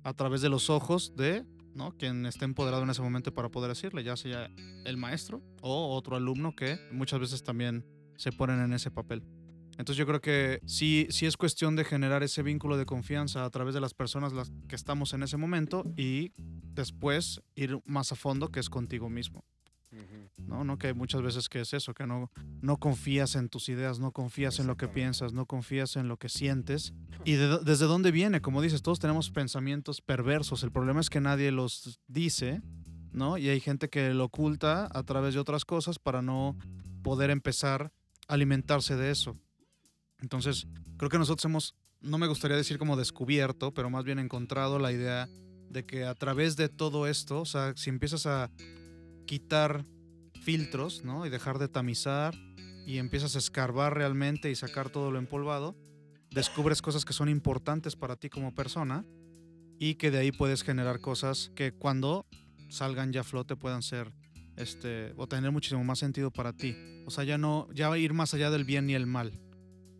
[0.02, 1.44] a través de los ojos de,
[1.78, 1.96] ¿no?
[1.96, 4.50] Quien esté empoderado en ese momento para poder decirle, ya sea
[4.84, 7.86] el maestro o otro alumno que muchas veces también
[8.16, 9.22] se ponen en ese papel.
[9.78, 13.50] Entonces yo creo que sí, sí es cuestión de generar ese vínculo de confianza a
[13.50, 16.32] través de las personas las que estamos en ese momento y
[16.74, 19.44] después ir más a fondo que es contigo mismo.
[20.36, 20.64] ¿No?
[20.64, 20.78] ¿no?
[20.78, 24.58] Que muchas veces que es eso, que no, no confías en tus ideas, no confías
[24.58, 26.92] en lo que piensas, no confías en lo que sientes.
[27.24, 28.40] ¿Y de desde dónde viene?
[28.40, 30.62] Como dices, todos tenemos pensamientos perversos.
[30.62, 32.62] El problema es que nadie los dice,
[33.12, 33.38] ¿no?
[33.38, 36.56] Y hay gente que lo oculta a través de otras cosas para no
[37.02, 37.92] poder empezar
[38.26, 39.36] a alimentarse de eso.
[40.20, 44.78] Entonces, creo que nosotros hemos, no me gustaría decir como descubierto, pero más bien encontrado
[44.78, 45.28] la idea
[45.70, 48.50] de que a través de todo esto, o sea, si empiezas a
[49.28, 49.84] quitar
[50.40, 51.26] filtros, ¿no?
[51.26, 52.34] Y dejar de tamizar
[52.86, 55.76] y empiezas a escarbar realmente y sacar todo lo empolvado,
[56.30, 59.04] descubres cosas que son importantes para ti como persona
[59.78, 62.26] y que de ahí puedes generar cosas que cuando
[62.70, 64.12] salgan ya a flote puedan ser
[64.56, 66.74] este o tener muchísimo más sentido para ti.
[67.06, 69.38] O sea, ya no ya ir más allá del bien y el mal,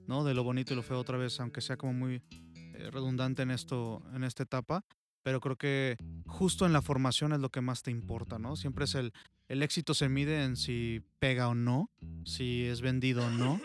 [0.06, 0.24] ¿no?
[0.24, 2.22] De lo bonito y lo feo otra vez, aunque sea como muy
[2.54, 4.86] eh, redundante en esto en esta etapa,
[5.28, 8.56] pero creo que justo en la formación es lo que más te importa, ¿no?
[8.56, 9.12] Siempre es el
[9.48, 11.90] el éxito se mide en si pega o no,
[12.24, 13.60] si es vendido o no,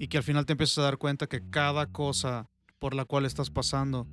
[0.00, 3.24] y que al final te empiezas a dar cuenta que cada cosa por la cual
[3.24, 4.08] estás pasando,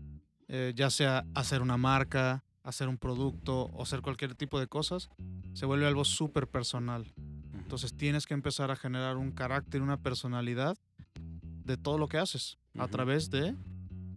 [0.47, 5.09] eh, ya sea hacer una marca, hacer un producto o hacer cualquier tipo de cosas,
[5.53, 7.11] se vuelve algo súper personal.
[7.55, 10.77] Entonces tienes que empezar a generar un carácter, una personalidad
[11.63, 12.91] de todo lo que haces a Ujú.
[12.91, 13.55] través de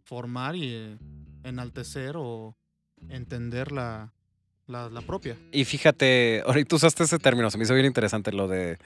[0.04, 0.98] formar y eh,
[1.44, 2.57] enaltecer o
[3.09, 4.12] entender la,
[4.66, 5.37] la, la propia.
[5.53, 8.79] Y fíjate, ahorita usaste ese término, se me hizo bien interesante lo de,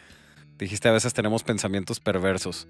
[0.59, 2.69] dijiste a veces tenemos pensamientos perversos.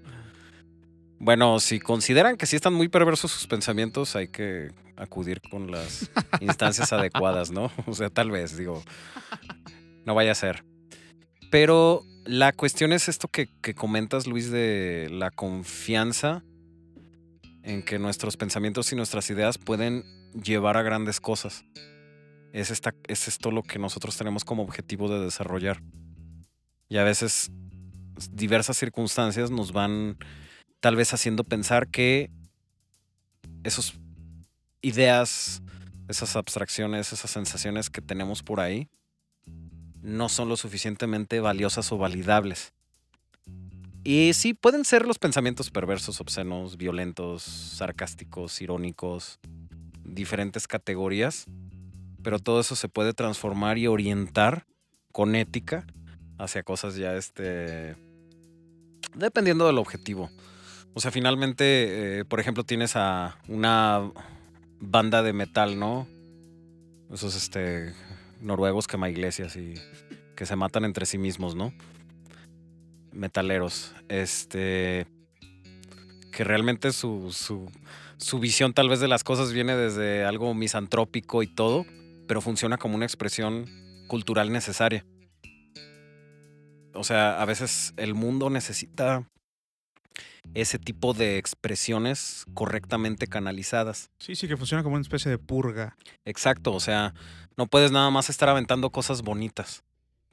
[1.19, 6.09] Bueno, si consideran que sí están muy perversos sus pensamientos, hay que acudir con las
[6.41, 7.71] instancias adecuadas, ¿no?
[7.85, 8.83] O sea, tal vez, digo,
[10.05, 10.65] no vaya a ser.
[11.49, 16.43] Pero la cuestión es esto que, que comentas, Luis, de la confianza
[17.63, 21.65] en que nuestros pensamientos y nuestras ideas pueden llevar a grandes cosas.
[22.51, 25.81] Es, esta, es esto lo que nosotros tenemos como objetivo de desarrollar.
[26.89, 27.51] Y a veces
[28.31, 30.17] diversas circunstancias nos van
[30.79, 32.29] tal vez haciendo pensar que
[33.63, 33.93] esas
[34.81, 35.63] ideas,
[36.09, 38.89] esas abstracciones, esas sensaciones que tenemos por ahí
[40.01, 42.73] no son lo suficientemente valiosas o validables.
[44.03, 49.39] Y sí, pueden ser los pensamientos perversos, obscenos, violentos, sarcásticos, irónicos,
[50.03, 51.45] diferentes categorías,
[52.21, 54.65] pero todo eso se puede transformar y orientar
[55.13, 55.85] con ética
[56.37, 57.95] hacia cosas ya este
[59.15, 60.29] dependiendo del objetivo.
[60.93, 64.11] O sea, finalmente, eh, por ejemplo, tienes a una
[64.79, 66.07] banda de metal, ¿no?
[67.11, 67.93] Esos este
[68.41, 69.75] noruegos quema iglesias y
[70.35, 71.73] que se matan entre sí mismos, ¿no?
[73.13, 73.93] Metaleros.
[74.09, 75.07] Este.
[76.31, 77.71] Que realmente su, su,
[78.17, 81.85] su visión tal vez de las cosas viene desde algo misantrópico y todo,
[82.27, 83.67] pero funciona como una expresión
[84.07, 85.05] cultural necesaria.
[86.93, 89.27] O sea, a veces el mundo necesita
[90.53, 94.11] ese tipo de expresiones correctamente canalizadas.
[94.19, 95.95] Sí, sí, que funciona como una especie de purga.
[96.25, 97.13] Exacto, o sea,
[97.57, 99.83] no puedes nada más estar aventando cosas bonitas.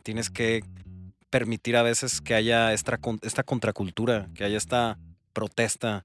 [0.02, 0.62] Tienes que
[1.30, 4.98] permitir a veces que haya esta, esta contracultura, que haya esta
[5.32, 6.04] protesta.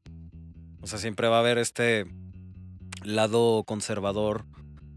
[0.82, 2.06] O sea, siempre va a haber este
[3.04, 4.46] lado conservador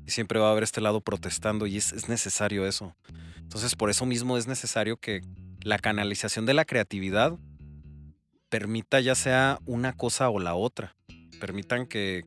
[0.07, 2.95] y siempre va a haber este lado protestando y es, es necesario eso.
[3.39, 5.23] Entonces, por eso mismo es necesario que
[5.63, 7.39] la canalización de la creatividad
[8.49, 10.97] permita ya sea una cosa o la otra.
[11.41, 12.25] Permitan que,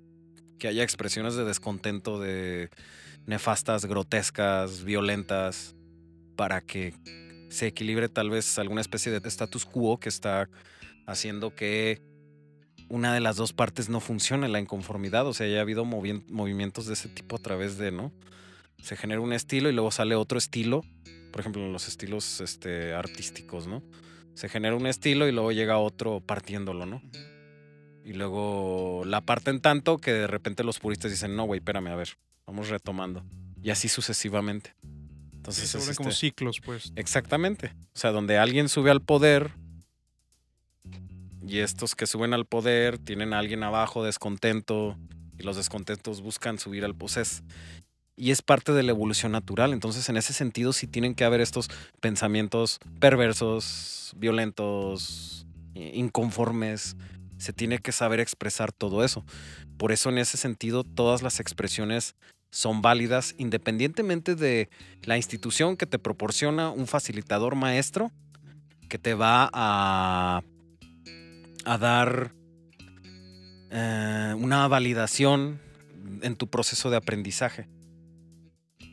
[0.59, 2.69] que haya expresiones de descontento, de
[3.25, 5.75] nefastas, grotescas, violentas,
[6.35, 6.93] para que
[7.51, 10.49] se equilibre tal vez alguna especie de status quo que está
[11.05, 12.01] haciendo que
[12.89, 15.27] una de las dos partes no funcione, la inconformidad.
[15.27, 18.11] O sea, ya ha habido movi- movimientos de ese tipo a través de, ¿no?
[18.81, 20.83] Se genera un estilo y luego sale otro estilo.
[21.31, 23.83] Por ejemplo, en los estilos este, artísticos, ¿no?
[24.33, 27.01] Se genera un estilo y luego llega otro partiéndolo, ¿no?
[28.03, 31.95] Y luego la parten tanto que de repente los puristas dicen, no, güey, espérame, a
[31.95, 33.23] ver, vamos retomando.
[33.61, 34.73] Y así sucesivamente.
[35.41, 36.93] Entonces, se vuelven como este- ciclos, pues.
[36.95, 37.73] Exactamente.
[37.95, 39.51] O sea, donde alguien sube al poder
[41.47, 44.97] y estos que suben al poder tienen a alguien abajo descontento
[45.39, 47.43] y los descontentos buscan subir al poder.
[48.15, 49.73] Y es parte de la evolución natural.
[49.73, 56.95] Entonces, en ese sentido, sí tienen que haber estos pensamientos perversos, violentos, inconformes.
[57.39, 59.25] Se tiene que saber expresar todo eso.
[59.77, 62.13] Por eso, en ese sentido, todas las expresiones
[62.51, 64.69] son válidas independientemente de
[65.03, 68.11] la institución que te proporciona un facilitador maestro
[68.89, 70.43] que te va a,
[71.79, 72.33] dar
[73.71, 75.61] eh, una validación
[76.21, 77.69] en tu proceso de aprendizaje.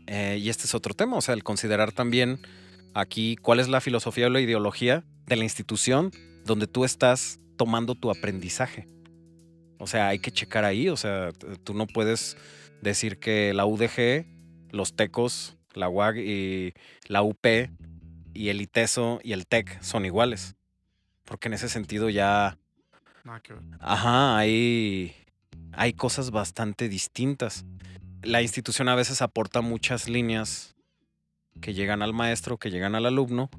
[0.06, 2.40] Eh, y este es otro tema, o sea, el considerar también
[2.94, 6.12] aquí cuál es la filosofía o la ideología de la institución
[6.44, 8.86] donde tú estás tomando tu aprendizaje.
[9.78, 11.32] O sea, hay que checar ahí, o sea,
[11.64, 12.36] tú no puedes
[12.82, 14.26] decir que la UDG,
[14.70, 16.74] los TECOS, la UAG y
[17.06, 17.46] la UP
[18.34, 20.56] y el ITESO y el TEC son iguales.
[21.24, 22.58] Porque en ese sentido ya,
[23.80, 25.14] ajá, hay,
[25.72, 27.64] hay cosas bastante distintas.
[28.22, 30.74] La institución a veces aporta muchas líneas
[31.60, 33.50] que llegan al maestro, que llegan al alumno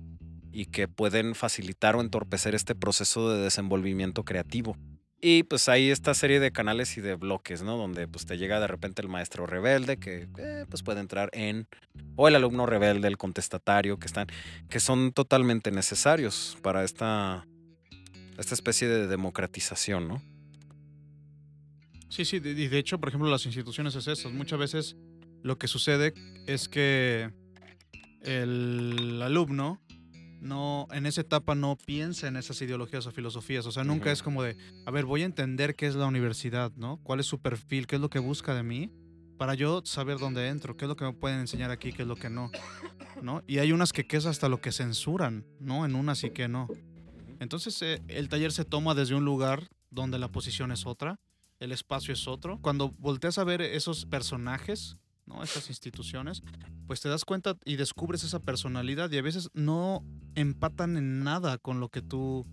[0.51, 4.77] y que pueden facilitar o entorpecer este proceso de desenvolvimiento creativo.
[5.21, 7.75] Y pues hay esta serie de canales y de bloques, ¿no?
[7.75, 11.67] Donde pues te llega de repente el maestro rebelde que eh, pues puede entrar en,
[12.15, 14.27] o el alumno rebelde, el contestatario, que están,
[14.69, 17.45] que son totalmente necesarios para esta,
[18.37, 20.21] esta especie de democratización, ¿no?
[22.07, 24.25] Sí, sí, y de hecho, por ejemplo, las instituciones es.
[24.25, 24.95] Muchas veces
[25.43, 26.13] lo que sucede
[26.47, 27.29] es que
[28.21, 29.81] el alumno
[30.41, 33.65] no, en esa etapa no piensa en esas ideologías o filosofías.
[33.65, 34.13] O sea, nunca Ujú.
[34.13, 36.97] es como de, a ver, voy a entender qué es la universidad, ¿no?
[37.03, 37.87] ¿Cuál es su perfil?
[37.87, 38.91] ¿Qué es lo que busca de mí?
[39.37, 42.07] Para yo saber dónde entro, qué es lo que me pueden enseñar aquí, qué es
[42.07, 42.51] lo que no,
[43.21, 43.41] ¿no?
[43.47, 45.85] Y hay unas que, que es hasta lo que censuran, ¿no?
[45.85, 46.67] En unas sí que no.
[47.39, 51.15] Entonces, eh, el taller se toma desde un lugar donde la posición es otra,
[51.59, 52.59] el espacio es otro.
[52.61, 54.97] Cuando volteas a ver esos personajes,
[55.29, 55.43] ¿no?
[55.43, 56.41] Estas instituciones,
[56.87, 60.03] pues te das cuenta y descubres esa personalidad y a veces no
[60.35, 62.45] empatan en nada con lo que tú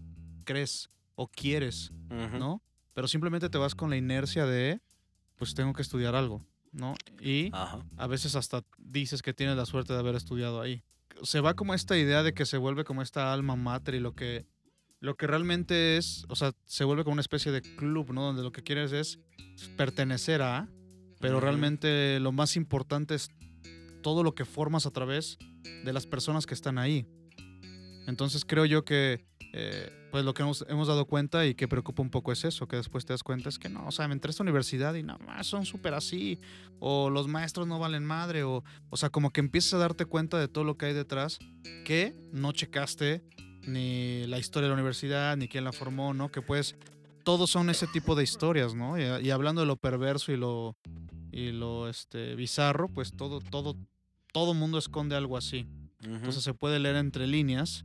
[0.45, 1.91] crees o quieres.
[2.09, 2.63] ¿no?
[2.95, 4.81] Pero simplemente te vas con la inercia de,
[5.37, 6.95] pues tengo que estudiar algo, ¿no?
[7.21, 7.85] Y Ajá.
[7.97, 10.83] a veces hasta dices que tienes la suerte de haber estudiado ahí.
[11.23, 14.15] Se va como esta idea de que se vuelve como esta alma mater y lo
[14.15, 14.47] que,
[15.01, 18.23] lo que realmente es, o sea, se vuelve como una especie de club, ¿no?
[18.23, 19.19] Donde lo que quieres es
[19.77, 20.69] pertenecer a,
[21.21, 23.31] pero realmente lo más importante es
[24.03, 25.39] todo lo que formas a través
[25.85, 27.07] de las personas que están ahí.
[28.07, 32.03] Entonces creo yo que eh, pues lo que hemos, hemos dado cuenta y que preocupa
[32.03, 34.15] un poco es eso, que después te das cuenta es que no, o sea, me
[34.15, 36.39] entré a esta universidad y nada más son súper así,
[36.79, 40.39] o los maestros no valen madre, o, o sea, como que empiezas a darte cuenta
[40.39, 41.39] de todo lo que hay detrás,
[41.85, 43.25] que no checaste
[43.67, 46.31] ni la historia de la universidad, ni quién la formó, ¿no?
[46.31, 46.77] Que pues
[47.27, 48.97] todos son ese tipo de historias, ¿no?
[48.97, 50.77] Y, y hablando de lo perverso y lo,
[51.33, 53.75] y lo este, bizarro, pues todo, todo,
[54.33, 55.67] todo mundo esconde algo así.
[56.05, 57.85] Entonces se puede leer entre líneas,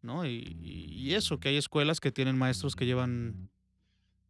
[0.00, 0.24] ¿no?
[0.24, 3.50] Y, eso, que hay escuelas que tienen maestros que llevan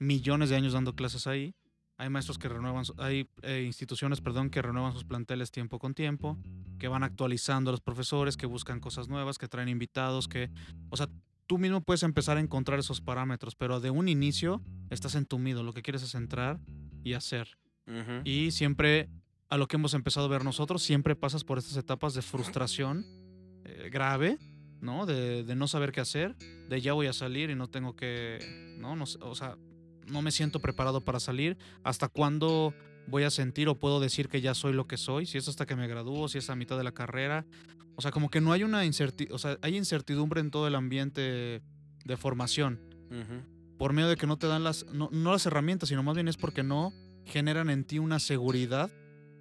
[0.00, 1.54] millones de años dando clases ahí.
[1.96, 6.36] Hay maestros que renuevan, hay eh, instituciones, perdón, que renuevan sus planteles tiempo con tiempo,
[6.80, 10.50] que van actualizando a los profesores, que buscan cosas nuevas, que traen invitados, que,
[10.90, 11.08] o sea,
[11.48, 15.72] tú mismo puedes empezar a encontrar esos parámetros, pero de un inicio estás entumido, lo
[15.72, 16.60] que quieres es entrar
[17.02, 17.58] y hacer.
[18.22, 19.08] Y siempre,
[19.48, 23.06] a lo que hemos empezado a ver nosotros, siempre pasas por estas etapas de frustración
[23.64, 24.36] eh, grave,
[24.82, 25.06] ¿no?
[25.06, 26.36] De, de no saber qué hacer,
[26.68, 28.94] de ya voy a salir y no tengo que, ¿no?
[28.94, 29.56] no o sea,
[30.06, 31.56] no me siento preparado para salir.
[31.82, 32.74] ¿Hasta cuándo
[33.06, 35.24] voy a sentir o puedo decir que ya soy lo que soy?
[35.24, 37.46] Si es hasta que me gradúo, si es a mitad de la carrera.
[37.98, 40.76] O sea, como que no hay una incertidumbre, o sea, hay incertidumbre en todo el
[40.76, 41.62] ambiente
[42.04, 42.78] de formación
[43.76, 46.28] por medio de que no te dan las, no, no las herramientas, sino más bien
[46.28, 46.92] es porque no
[47.24, 48.88] generan en ti una seguridad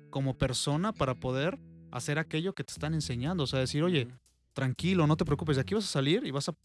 [0.10, 1.60] como persona para poder
[1.92, 3.44] hacer aquello que te están enseñando.
[3.44, 4.08] O sea, decir, oye,
[4.54, 6.56] tranquilo, no te preocupes, de aquí vas a salir y vas a,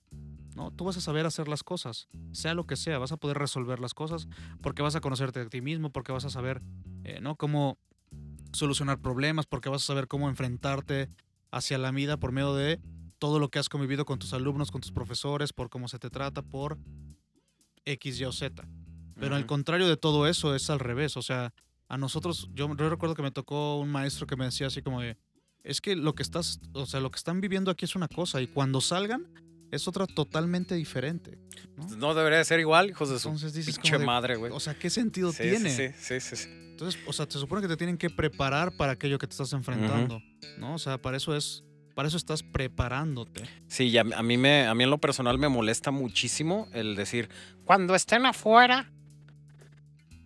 [0.57, 3.37] no, tú vas a saber hacer las cosas, sea lo que sea, vas a poder
[3.37, 4.29] resolver las cosas
[4.63, 6.63] porque vas a conocerte a ti mismo, porque vas a saber,
[7.05, 7.37] eh, ¿no?
[7.37, 7.77] Cómo
[8.55, 11.11] solucionar problemas, porque vas a saber cómo enfrentarte
[11.53, 12.81] hacia la vida por medio de
[13.19, 16.11] todo lo que has convivido con tus alumnos, con tus profesores, por cómo se te
[16.11, 16.79] trata, por
[17.85, 18.67] X, Y o Z.
[19.21, 19.49] Pero al Ujú.
[19.49, 21.17] contrario de todo eso es al revés.
[21.17, 21.55] O sea,
[21.89, 25.01] a nosotros, yo, yo recuerdo que me tocó un maestro que me decía así como
[25.01, 25.17] de,
[25.63, 28.41] es que lo que estás, o sea, lo que están viviendo aquí es una cosa
[28.41, 29.29] y cuando salgan
[29.73, 31.39] es otra totalmente diferente.
[31.77, 31.89] ¿no?
[31.97, 34.53] No debería de ser igual, hijos de su Entonces dices pinche de, madre, güey.
[34.53, 35.71] o sea, ¿qué sentido Sí, tiene?
[35.71, 36.49] Sí, sí, sí, sí.
[36.51, 39.53] Entonces, o sea, se supone que te tienen que preparar para aquello que te estás
[39.53, 40.21] enfrentando,
[40.59, 40.75] ¿no?
[40.75, 43.43] O sea, para eso es, para eso estás preparándote.
[43.67, 46.95] Sí, y a, a mí me, a mí en lo personal me molesta muchísimo el
[46.97, 47.29] decir,
[47.65, 48.91] cuando estén afuera.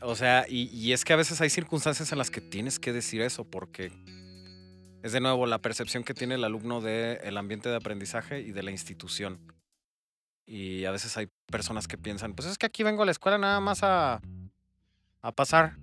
[0.03, 2.93] O sea, y, y es que a veces hay circunstancias en las que tienes que
[2.93, 3.93] decir eso, porque
[5.07, 8.65] es de nuevo la percepción que tiene el alumno del ambiente de aprendizaje y de
[8.65, 9.39] la institución.
[10.47, 13.39] Y a veces hay personas que piensan, pues es que aquí vengo a la escuela
[13.39, 14.21] nada más a,
[15.23, 15.77] a pasar.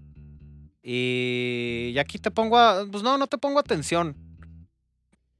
[0.81, 4.17] Y, y aquí te pongo a, pues no, no te pongo atención.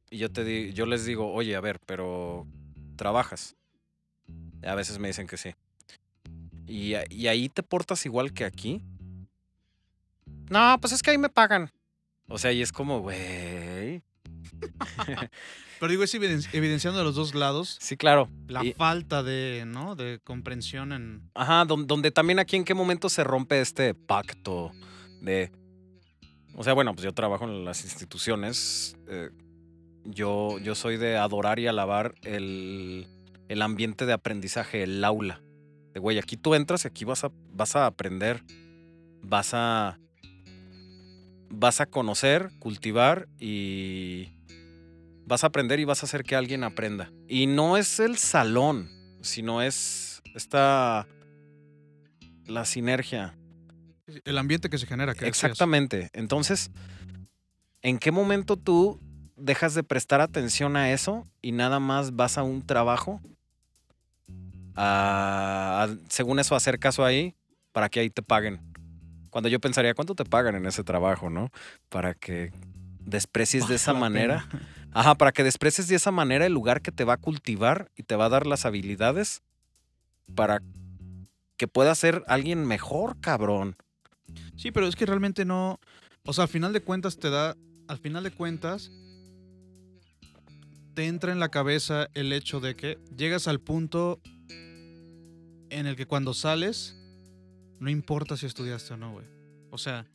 [0.09, 2.47] Y yo te di, yo les digo, oye, a ver, pero
[2.95, 3.57] trabajas.
[4.65, 5.55] A veces me dicen que sí.
[6.67, 8.81] Y, y ahí te portas igual que aquí.
[10.49, 11.69] No, pues es que ahí me pagan.
[12.27, 14.01] O sea, y es como, güey.
[15.79, 18.29] Pero digo, es eviden- evidenciando de los dos lados Sí, claro.
[18.47, 19.95] la Y- falta de, ¿no?
[19.95, 21.29] De comprensión en...
[21.33, 24.71] Ajá, don- donde también aquí en qué momento se rompe este pacto
[25.21, 25.51] de...
[26.55, 28.95] O sea, bueno, pues yo trabajo en las instituciones.
[29.07, 29.29] eh,
[30.05, 33.07] yo, yo soy de adorar y alabar el,
[33.49, 35.41] el ambiente de aprendizaje, el aula.
[35.93, 38.43] De güey, aquí tú entras y aquí vas a, vas a aprender,
[39.21, 39.97] vas a,
[41.55, 44.33] vas a conocer, cultivar y
[45.25, 47.11] vas a aprender y vas a hacer que alguien aprenda.
[47.27, 48.89] Y no es el salón,
[49.21, 51.07] sino es esta,
[52.45, 53.37] la sinergia.
[54.25, 55.13] El ambiente que se genera.
[55.13, 55.35] Que decías.
[55.51, 56.09] Exactamente.
[56.13, 56.71] Entonces,
[57.81, 58.99] ¿en qué momento tú
[59.37, 63.21] dejas de prestar atención a eso y nada más vas a un trabajo?
[64.75, 67.35] a- a- según eso, hacer caso ahí
[67.71, 68.59] para que ahí te paguen.
[69.33, 71.49] Cuando yo pensaría, ¿cuánto te pagan en ese trabajo, no?
[71.89, 72.51] Para que
[72.99, 74.47] desprecies de esa manera.
[74.91, 78.03] Ajá, para que desprecies de esa manera el lugar que te va a cultivar y
[78.03, 79.41] te va a dar las habilidades
[80.35, 80.61] para
[81.57, 83.75] que puedas ser alguien mejor, cabrón.
[84.55, 85.79] Sí, pero es que realmente no.
[86.25, 87.57] O sea, al final de cuentas te da.
[87.87, 88.91] Al final de cuentas.
[90.93, 94.21] Te entra en la cabeza el hecho de que llegas al punto
[95.71, 97.02] en el que cuando sales.
[97.79, 99.25] No importa si estudiaste o no, güey.
[99.71, 100.05] O sea,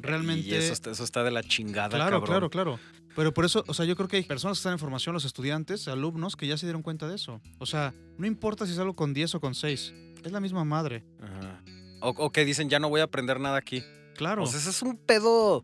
[0.00, 0.46] realmente.
[0.48, 2.26] Y eso, está- eso está de la chingada, Claro, cabrón.
[2.26, 2.78] claro, claro.
[3.14, 5.24] Pero por eso, o sea, yo creo que hay personas que están en formación, los
[5.26, 7.42] estudiantes, alumnos, que ya se dieron cuenta de eso.
[7.58, 9.92] O sea, no importa si salgo con 10 o con 6.
[10.24, 11.04] Es la misma madre.
[11.20, 11.62] Ajá.
[12.00, 13.82] O, o que dicen, ya no voy a aprender nada aquí.
[14.16, 14.42] Claro.
[14.44, 15.62] Pues ese es un pedo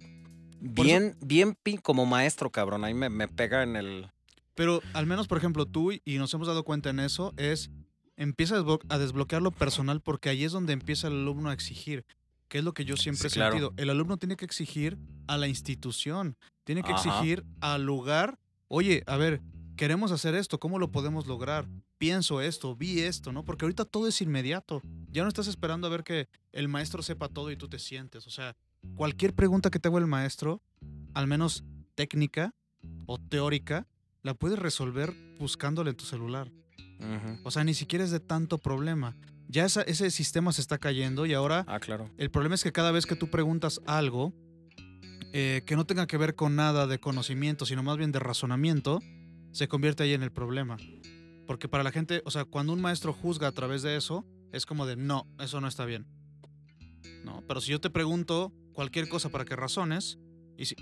[0.60, 2.84] bien, bien pi- como maestro, cabrón.
[2.84, 4.10] Ahí me, me pega en el...
[4.54, 7.70] Pero al menos, por ejemplo, tú y nos hemos dado cuenta en eso, es
[8.18, 11.54] empieza a desblo- a desbloquear lo personal porque ahí es donde empieza el alumno a
[11.54, 12.04] exigir,
[12.48, 13.52] que es lo que yo siempre Sí, he claro.
[13.52, 13.72] sentido.
[13.78, 17.08] El alumno tiene que exigir a la institución, tiene que Ajá.
[17.08, 18.38] exigir al lugar,
[18.68, 19.40] oye, a ver,
[19.76, 21.66] queremos hacer esto, ¿cómo lo podemos lograr?
[21.98, 23.44] Pienso esto, vi esto, ¿no?
[23.44, 24.82] Porque ahorita todo es inmediato.
[25.10, 28.26] Ya no estás esperando a ver que el maestro sepa todo y tú te sientes.
[28.26, 28.56] O sea,
[28.96, 30.60] cualquier pregunta que te haga el maestro,
[31.14, 31.64] al menos
[31.94, 32.54] técnica
[33.06, 33.86] o teórica,
[34.22, 36.50] la puedes resolver buscándole en tu celular.
[37.01, 37.38] Ujú.
[37.44, 39.16] O sea, ni siquiera es de tanto problema.
[39.49, 42.11] Ya esa- ese sistema se está cayendo y ahora Ah, claro.
[42.18, 44.32] el problema es que cada vez que tú preguntas algo
[45.32, 49.01] eh, que no tenga que ver con nada de conocimiento, sino más bien de razonamiento,
[49.53, 50.78] se convierte ahí en el problema.
[51.46, 54.64] Porque para la gente, o sea, cuando un maestro juzga a través de eso, es
[54.64, 56.07] como de, no, eso no está bien.
[57.24, 57.42] ¿No?
[57.46, 60.18] Pero si yo te pregunto cualquier cosa para que razones,
[60.57, 60.76] y si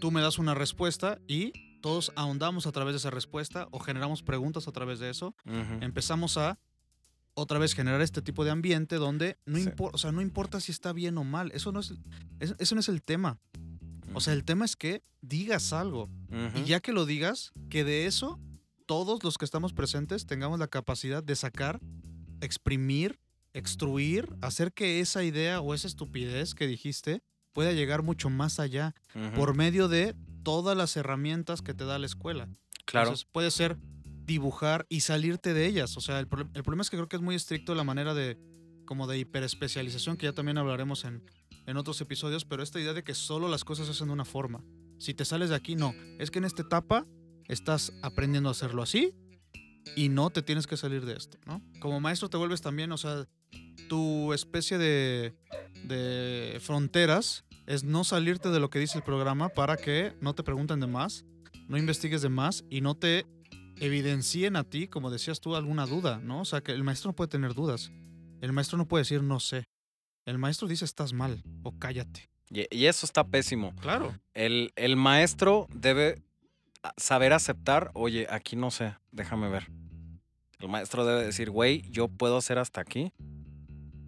[0.00, 1.52] tú me das una respuesta y
[1.82, 5.34] todos ahondamos a través de esa respuesta o generamos preguntas a través de eso,
[5.82, 6.58] empezamos a
[7.34, 9.64] otra vez generar este tipo de ambiente donde no, Sí.
[9.66, 11.92] impor- o sea, no importa si está bien o mal, eso no es,
[12.40, 13.38] es- eso no es el tema.
[14.14, 16.08] O sea, el tema es que digas algo
[16.54, 18.38] y ya que lo digas, que de eso
[18.86, 21.80] todos los que estamos presentes tengamos la capacidad de sacar,
[22.40, 23.18] exprimir,
[23.54, 27.22] extruir, hacer que esa idea o esa estupidez que dijiste
[27.52, 28.94] pueda llegar mucho más allá
[29.34, 32.48] por medio de todas las herramientas que te da la escuela.
[32.84, 33.08] Claro.
[33.08, 33.78] Entonces, puede ser
[34.24, 35.96] dibujar y salirte de ellas.
[35.96, 38.14] O sea, el, pro- el problema es que creo que es muy estricto la manera
[38.14, 38.38] de
[38.84, 41.24] como de hiperespecialización, que ya también hablaremos en,
[41.66, 44.24] en otros episodios, pero esta idea de que solo las cosas se hacen de una
[44.24, 44.62] forma.
[44.98, 45.94] Si te sales de aquí, no.
[46.18, 47.06] Es que en esta etapa
[47.48, 49.14] estás aprendiendo a hacerlo así
[49.96, 51.62] y no te tienes que salir de esto, ¿no?
[51.80, 53.26] Como maestro te vuelves también, o sea,
[53.88, 55.34] tu especie de,
[55.84, 60.42] de fronteras es no salirte de lo que dice el programa para que no te
[60.42, 61.24] pregunten de más,
[61.68, 63.26] no investigues de más y no te
[63.76, 66.40] evidencien a ti, como decías tú, alguna duda, ¿no?
[66.40, 67.90] O sea, que el maestro no puede tener dudas.
[68.40, 69.64] El maestro no puede decir no sé.
[70.24, 72.28] El maestro dice estás mal o cállate.
[72.50, 73.74] Y, y eso está pésimo.
[73.76, 74.14] Claro.
[74.34, 76.22] El, el maestro debe
[76.96, 79.68] saber aceptar, oye, aquí no sé, déjame ver.
[80.58, 83.12] El maestro debe decir, güey, yo puedo hacer hasta aquí,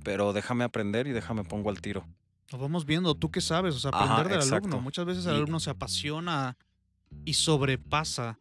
[0.05, 2.07] pero déjame aprender y déjame pongo al tiro.
[2.53, 4.66] Lo vamos viendo, tú qué sabes, o sea, Ajá, aprender del exacto.
[4.66, 4.80] alumno.
[4.80, 6.57] Muchas veces el alumno se apasiona
[7.24, 8.38] y sobrepasa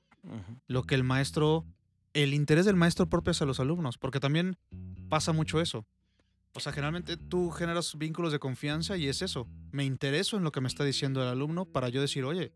[0.68, 1.66] lo que el maestro,
[2.14, 4.58] el interés del maestro propio hacia los alumnos, porque también
[5.10, 5.86] pasa mucho eso.
[6.56, 9.48] O sea, generalmente tú generas vínculos de confianza y es eso.
[9.72, 12.54] Me intereso en lo que me está diciendo el alumno para yo decir, oye,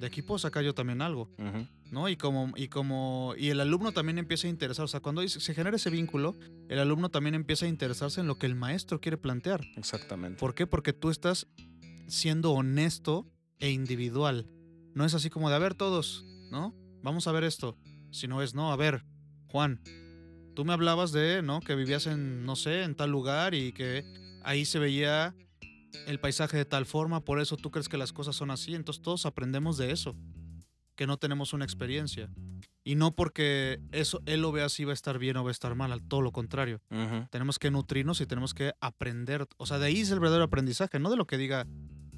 [0.00, 1.66] de aquí puedo sacar yo también algo, Ujú.
[1.90, 2.08] ¿No?
[2.08, 5.54] Y como, y como, y el alumno también empieza a interesar, o sea, cuando se
[5.54, 6.36] genera ese vínculo,
[6.68, 9.60] el alumno también empieza a interesarse en lo que el maestro quiere plantear.
[9.76, 10.38] Exactamente.
[10.38, 10.66] ¿Por qué?
[10.66, 11.46] Porque tú estás
[12.06, 14.48] siendo honesto e individual.
[14.94, 16.74] No es así como de, a ver todos, ¿no?
[17.02, 17.76] Vamos a ver esto.
[18.10, 19.04] Sino es, no, a ver,
[19.48, 19.80] Juan,
[20.54, 21.60] tú me hablabas de, ¿no?
[21.60, 24.04] Que vivías en, no sé, en tal lugar y que
[24.42, 25.34] ahí se veía
[26.06, 28.74] el paisaje de tal forma, por eso tú crees que las cosas son así.
[28.74, 30.16] Entonces todos aprendemos de eso,
[30.96, 32.28] que no tenemos una experiencia.
[32.84, 35.52] Y no porque eso él lo vea así va a estar bien o va a
[35.52, 36.80] estar mal, al todo lo contrario
[37.30, 39.46] tenemos que nutrirnos y tenemos que aprender.
[39.56, 41.66] O sea, de ahí es el verdadero aprendizaje, no de lo que diga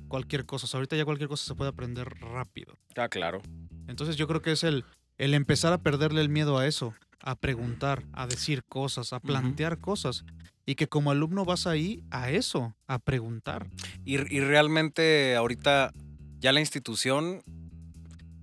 [0.08, 0.66] cualquier cosa.
[0.66, 2.74] O sea, ahorita ya cualquier cosa se puede aprender rápido.
[2.96, 3.42] Ah, claro.
[3.86, 4.84] Entonces yo creo que es el,
[5.18, 9.78] el empezar a perderle el miedo a eso, a preguntar, a decir cosas, a plantear
[9.78, 10.24] cosas.
[10.66, 13.68] Y que como alumno vas ahí a eso, a preguntar.
[14.04, 15.92] Y, y realmente ahorita
[16.40, 17.42] ya la institución,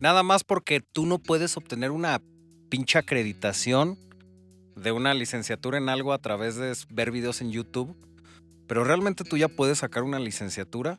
[0.05, 2.21] nada más porque tú no puedes obtener una
[2.69, 3.97] pinche acreditación
[4.75, 7.95] de una licenciatura en algo a través de ver videos en YouTube,
[8.67, 10.95] pero realmente tú ya puedes sacar una licenciatura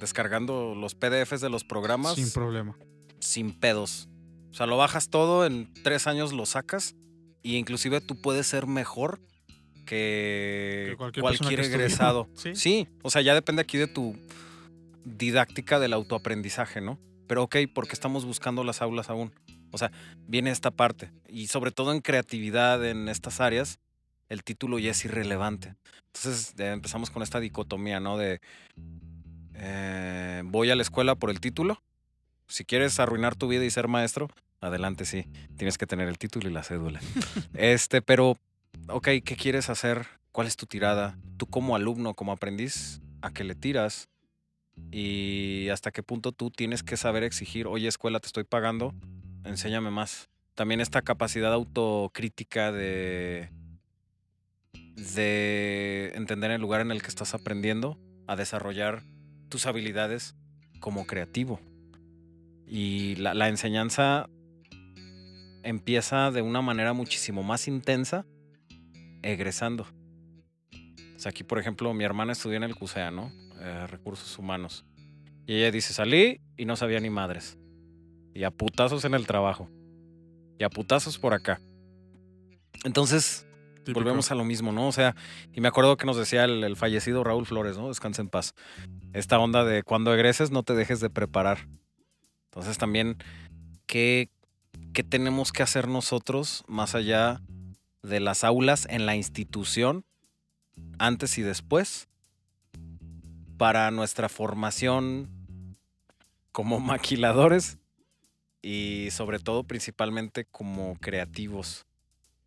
[0.00, 2.14] descargando los PDFs de los programas.
[2.14, 2.78] Sin problema.
[3.20, 4.08] Sin pedos.
[4.52, 6.96] O sea, lo bajas todo, en tres años lo sacas
[7.42, 9.20] y inclusive tú puedes ser mejor
[9.84, 12.30] que, Que cualquier que egresado.
[12.32, 12.54] Sí.
[12.54, 14.16] Sí, o sea, ya depende aquí de tu
[15.04, 16.98] didáctica del autoaprendizaje, ¿no?
[17.26, 19.32] Pero ok, porque estamos buscando las aulas aún.
[19.72, 19.90] O sea,
[20.26, 21.10] viene esta parte.
[21.28, 23.78] Y sobre todo en creatividad, en estas áreas,
[24.28, 25.74] el título ya es irrelevante.
[26.06, 28.16] Entonces eh, empezamos con esta dicotomía, ¿no?
[28.16, 28.40] De
[29.54, 31.82] eh, voy a la escuela por el título.
[32.48, 34.28] Si quieres arruinar tu vida y ser maestro,
[34.60, 35.26] adelante, sí.
[35.56, 37.00] Tienes que tener el título y la cédula.
[37.54, 38.38] este, pero,
[38.88, 40.06] ok, ¿qué quieres hacer?
[40.32, 41.18] ¿Cuál es tu tirada?
[41.36, 44.08] Tú como alumno, como aprendiz, ¿a qué le tiras?
[44.90, 48.94] Y hasta qué punto tú tienes que saber exigir, oye, escuela, te estoy pagando,
[49.44, 50.28] enséñame más.
[50.54, 53.50] También esta capacidad autocrítica de,
[54.96, 59.04] de entender el lugar en el que estás aprendiendo, a desarrollar
[59.48, 60.34] tus habilidades
[60.80, 61.60] como creativo.
[62.66, 64.28] Y la, la enseñanza
[65.62, 68.26] empieza de una manera muchísimo más intensa
[69.22, 69.86] egresando.
[71.16, 73.32] O sea, aquí, por ejemplo, mi hermana estudió en el CUSEA, ¿no?
[73.60, 74.84] Eh, recursos humanos.
[75.46, 77.58] Y ella dice, salí y no sabía ni madres.
[78.34, 79.68] Y a putazos en el trabajo.
[80.58, 81.60] Y a putazos por acá.
[82.84, 83.46] Entonces,
[83.76, 84.00] Típico.
[84.00, 84.88] volvemos a lo mismo, ¿no?
[84.88, 85.14] O sea,
[85.52, 87.88] y me acuerdo que nos decía el, el fallecido Raúl Flores, ¿no?
[87.88, 88.54] Descansa en paz.
[89.12, 91.68] Esta onda de cuando egreses no te dejes de preparar.
[92.50, 93.16] Entonces también,
[93.86, 94.30] ¿qué,
[94.92, 97.40] qué tenemos que hacer nosotros más allá
[98.02, 100.04] de las aulas en la institución,
[100.98, 102.08] antes y después,
[103.56, 105.76] para nuestra formación
[106.52, 107.78] como maquiladores
[108.62, 111.86] y sobre todo principalmente como creativos?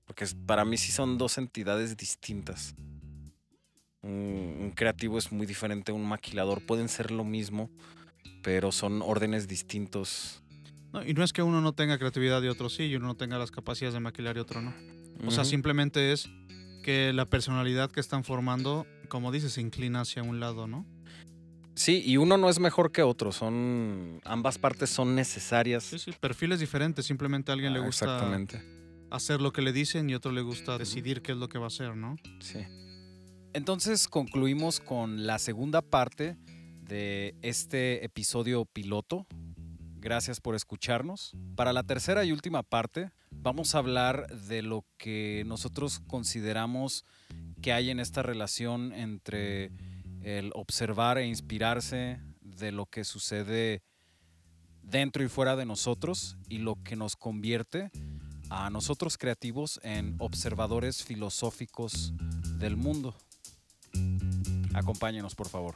[0.05, 2.73] Porque para mí sí son dos entidades distintas.
[4.01, 6.65] Un, un creativo es muy diferente a un maquilador.
[6.65, 7.69] Pueden ser lo mismo,
[8.41, 10.41] pero son órdenes distintos.
[10.91, 13.15] No, y no es que uno no tenga creatividad y otro sí, y uno no
[13.15, 14.73] tenga las capacidades de maquilar y otro no.
[15.25, 16.29] O sea, simplemente es
[16.83, 20.85] que la personalidad que están formando, como dices, se inclina hacia un lado, ¿no?
[21.79, 23.31] Sí, y uno no es mejor que otro.
[23.31, 24.19] Son.
[24.25, 25.85] Ambas partes son necesarias.
[25.85, 27.05] Sí, sí, perfiles diferentes.
[27.05, 28.61] Simplemente a alguien le Ah, gusta Exactamente.
[29.09, 31.57] hacer lo que le dicen y a otro le gusta decidir qué es lo que
[31.57, 32.17] va a hacer, ¿no?
[32.41, 32.59] Sí.
[33.53, 36.35] Entonces concluimos con la segunda parte
[36.83, 39.25] de este episodio piloto.
[40.01, 41.31] Gracias por escucharnos.
[41.55, 47.05] Para la tercera y última parte vamos a hablar de lo que nosotros consideramos
[47.61, 49.71] que hay en esta relación entre
[50.23, 53.83] el observar e inspirarse de lo que sucede
[54.83, 57.91] dentro y fuera de nosotros y lo que nos convierte
[58.49, 62.13] a nosotros creativos en observadores filosóficos
[62.57, 63.15] del mundo.
[64.73, 65.75] Acompáñenos, por favor.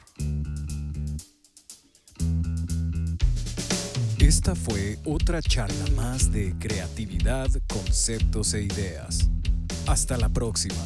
[4.18, 9.28] Esta fue otra charla más de creatividad, conceptos e ideas.
[9.86, 10.82] Hasta la próxima.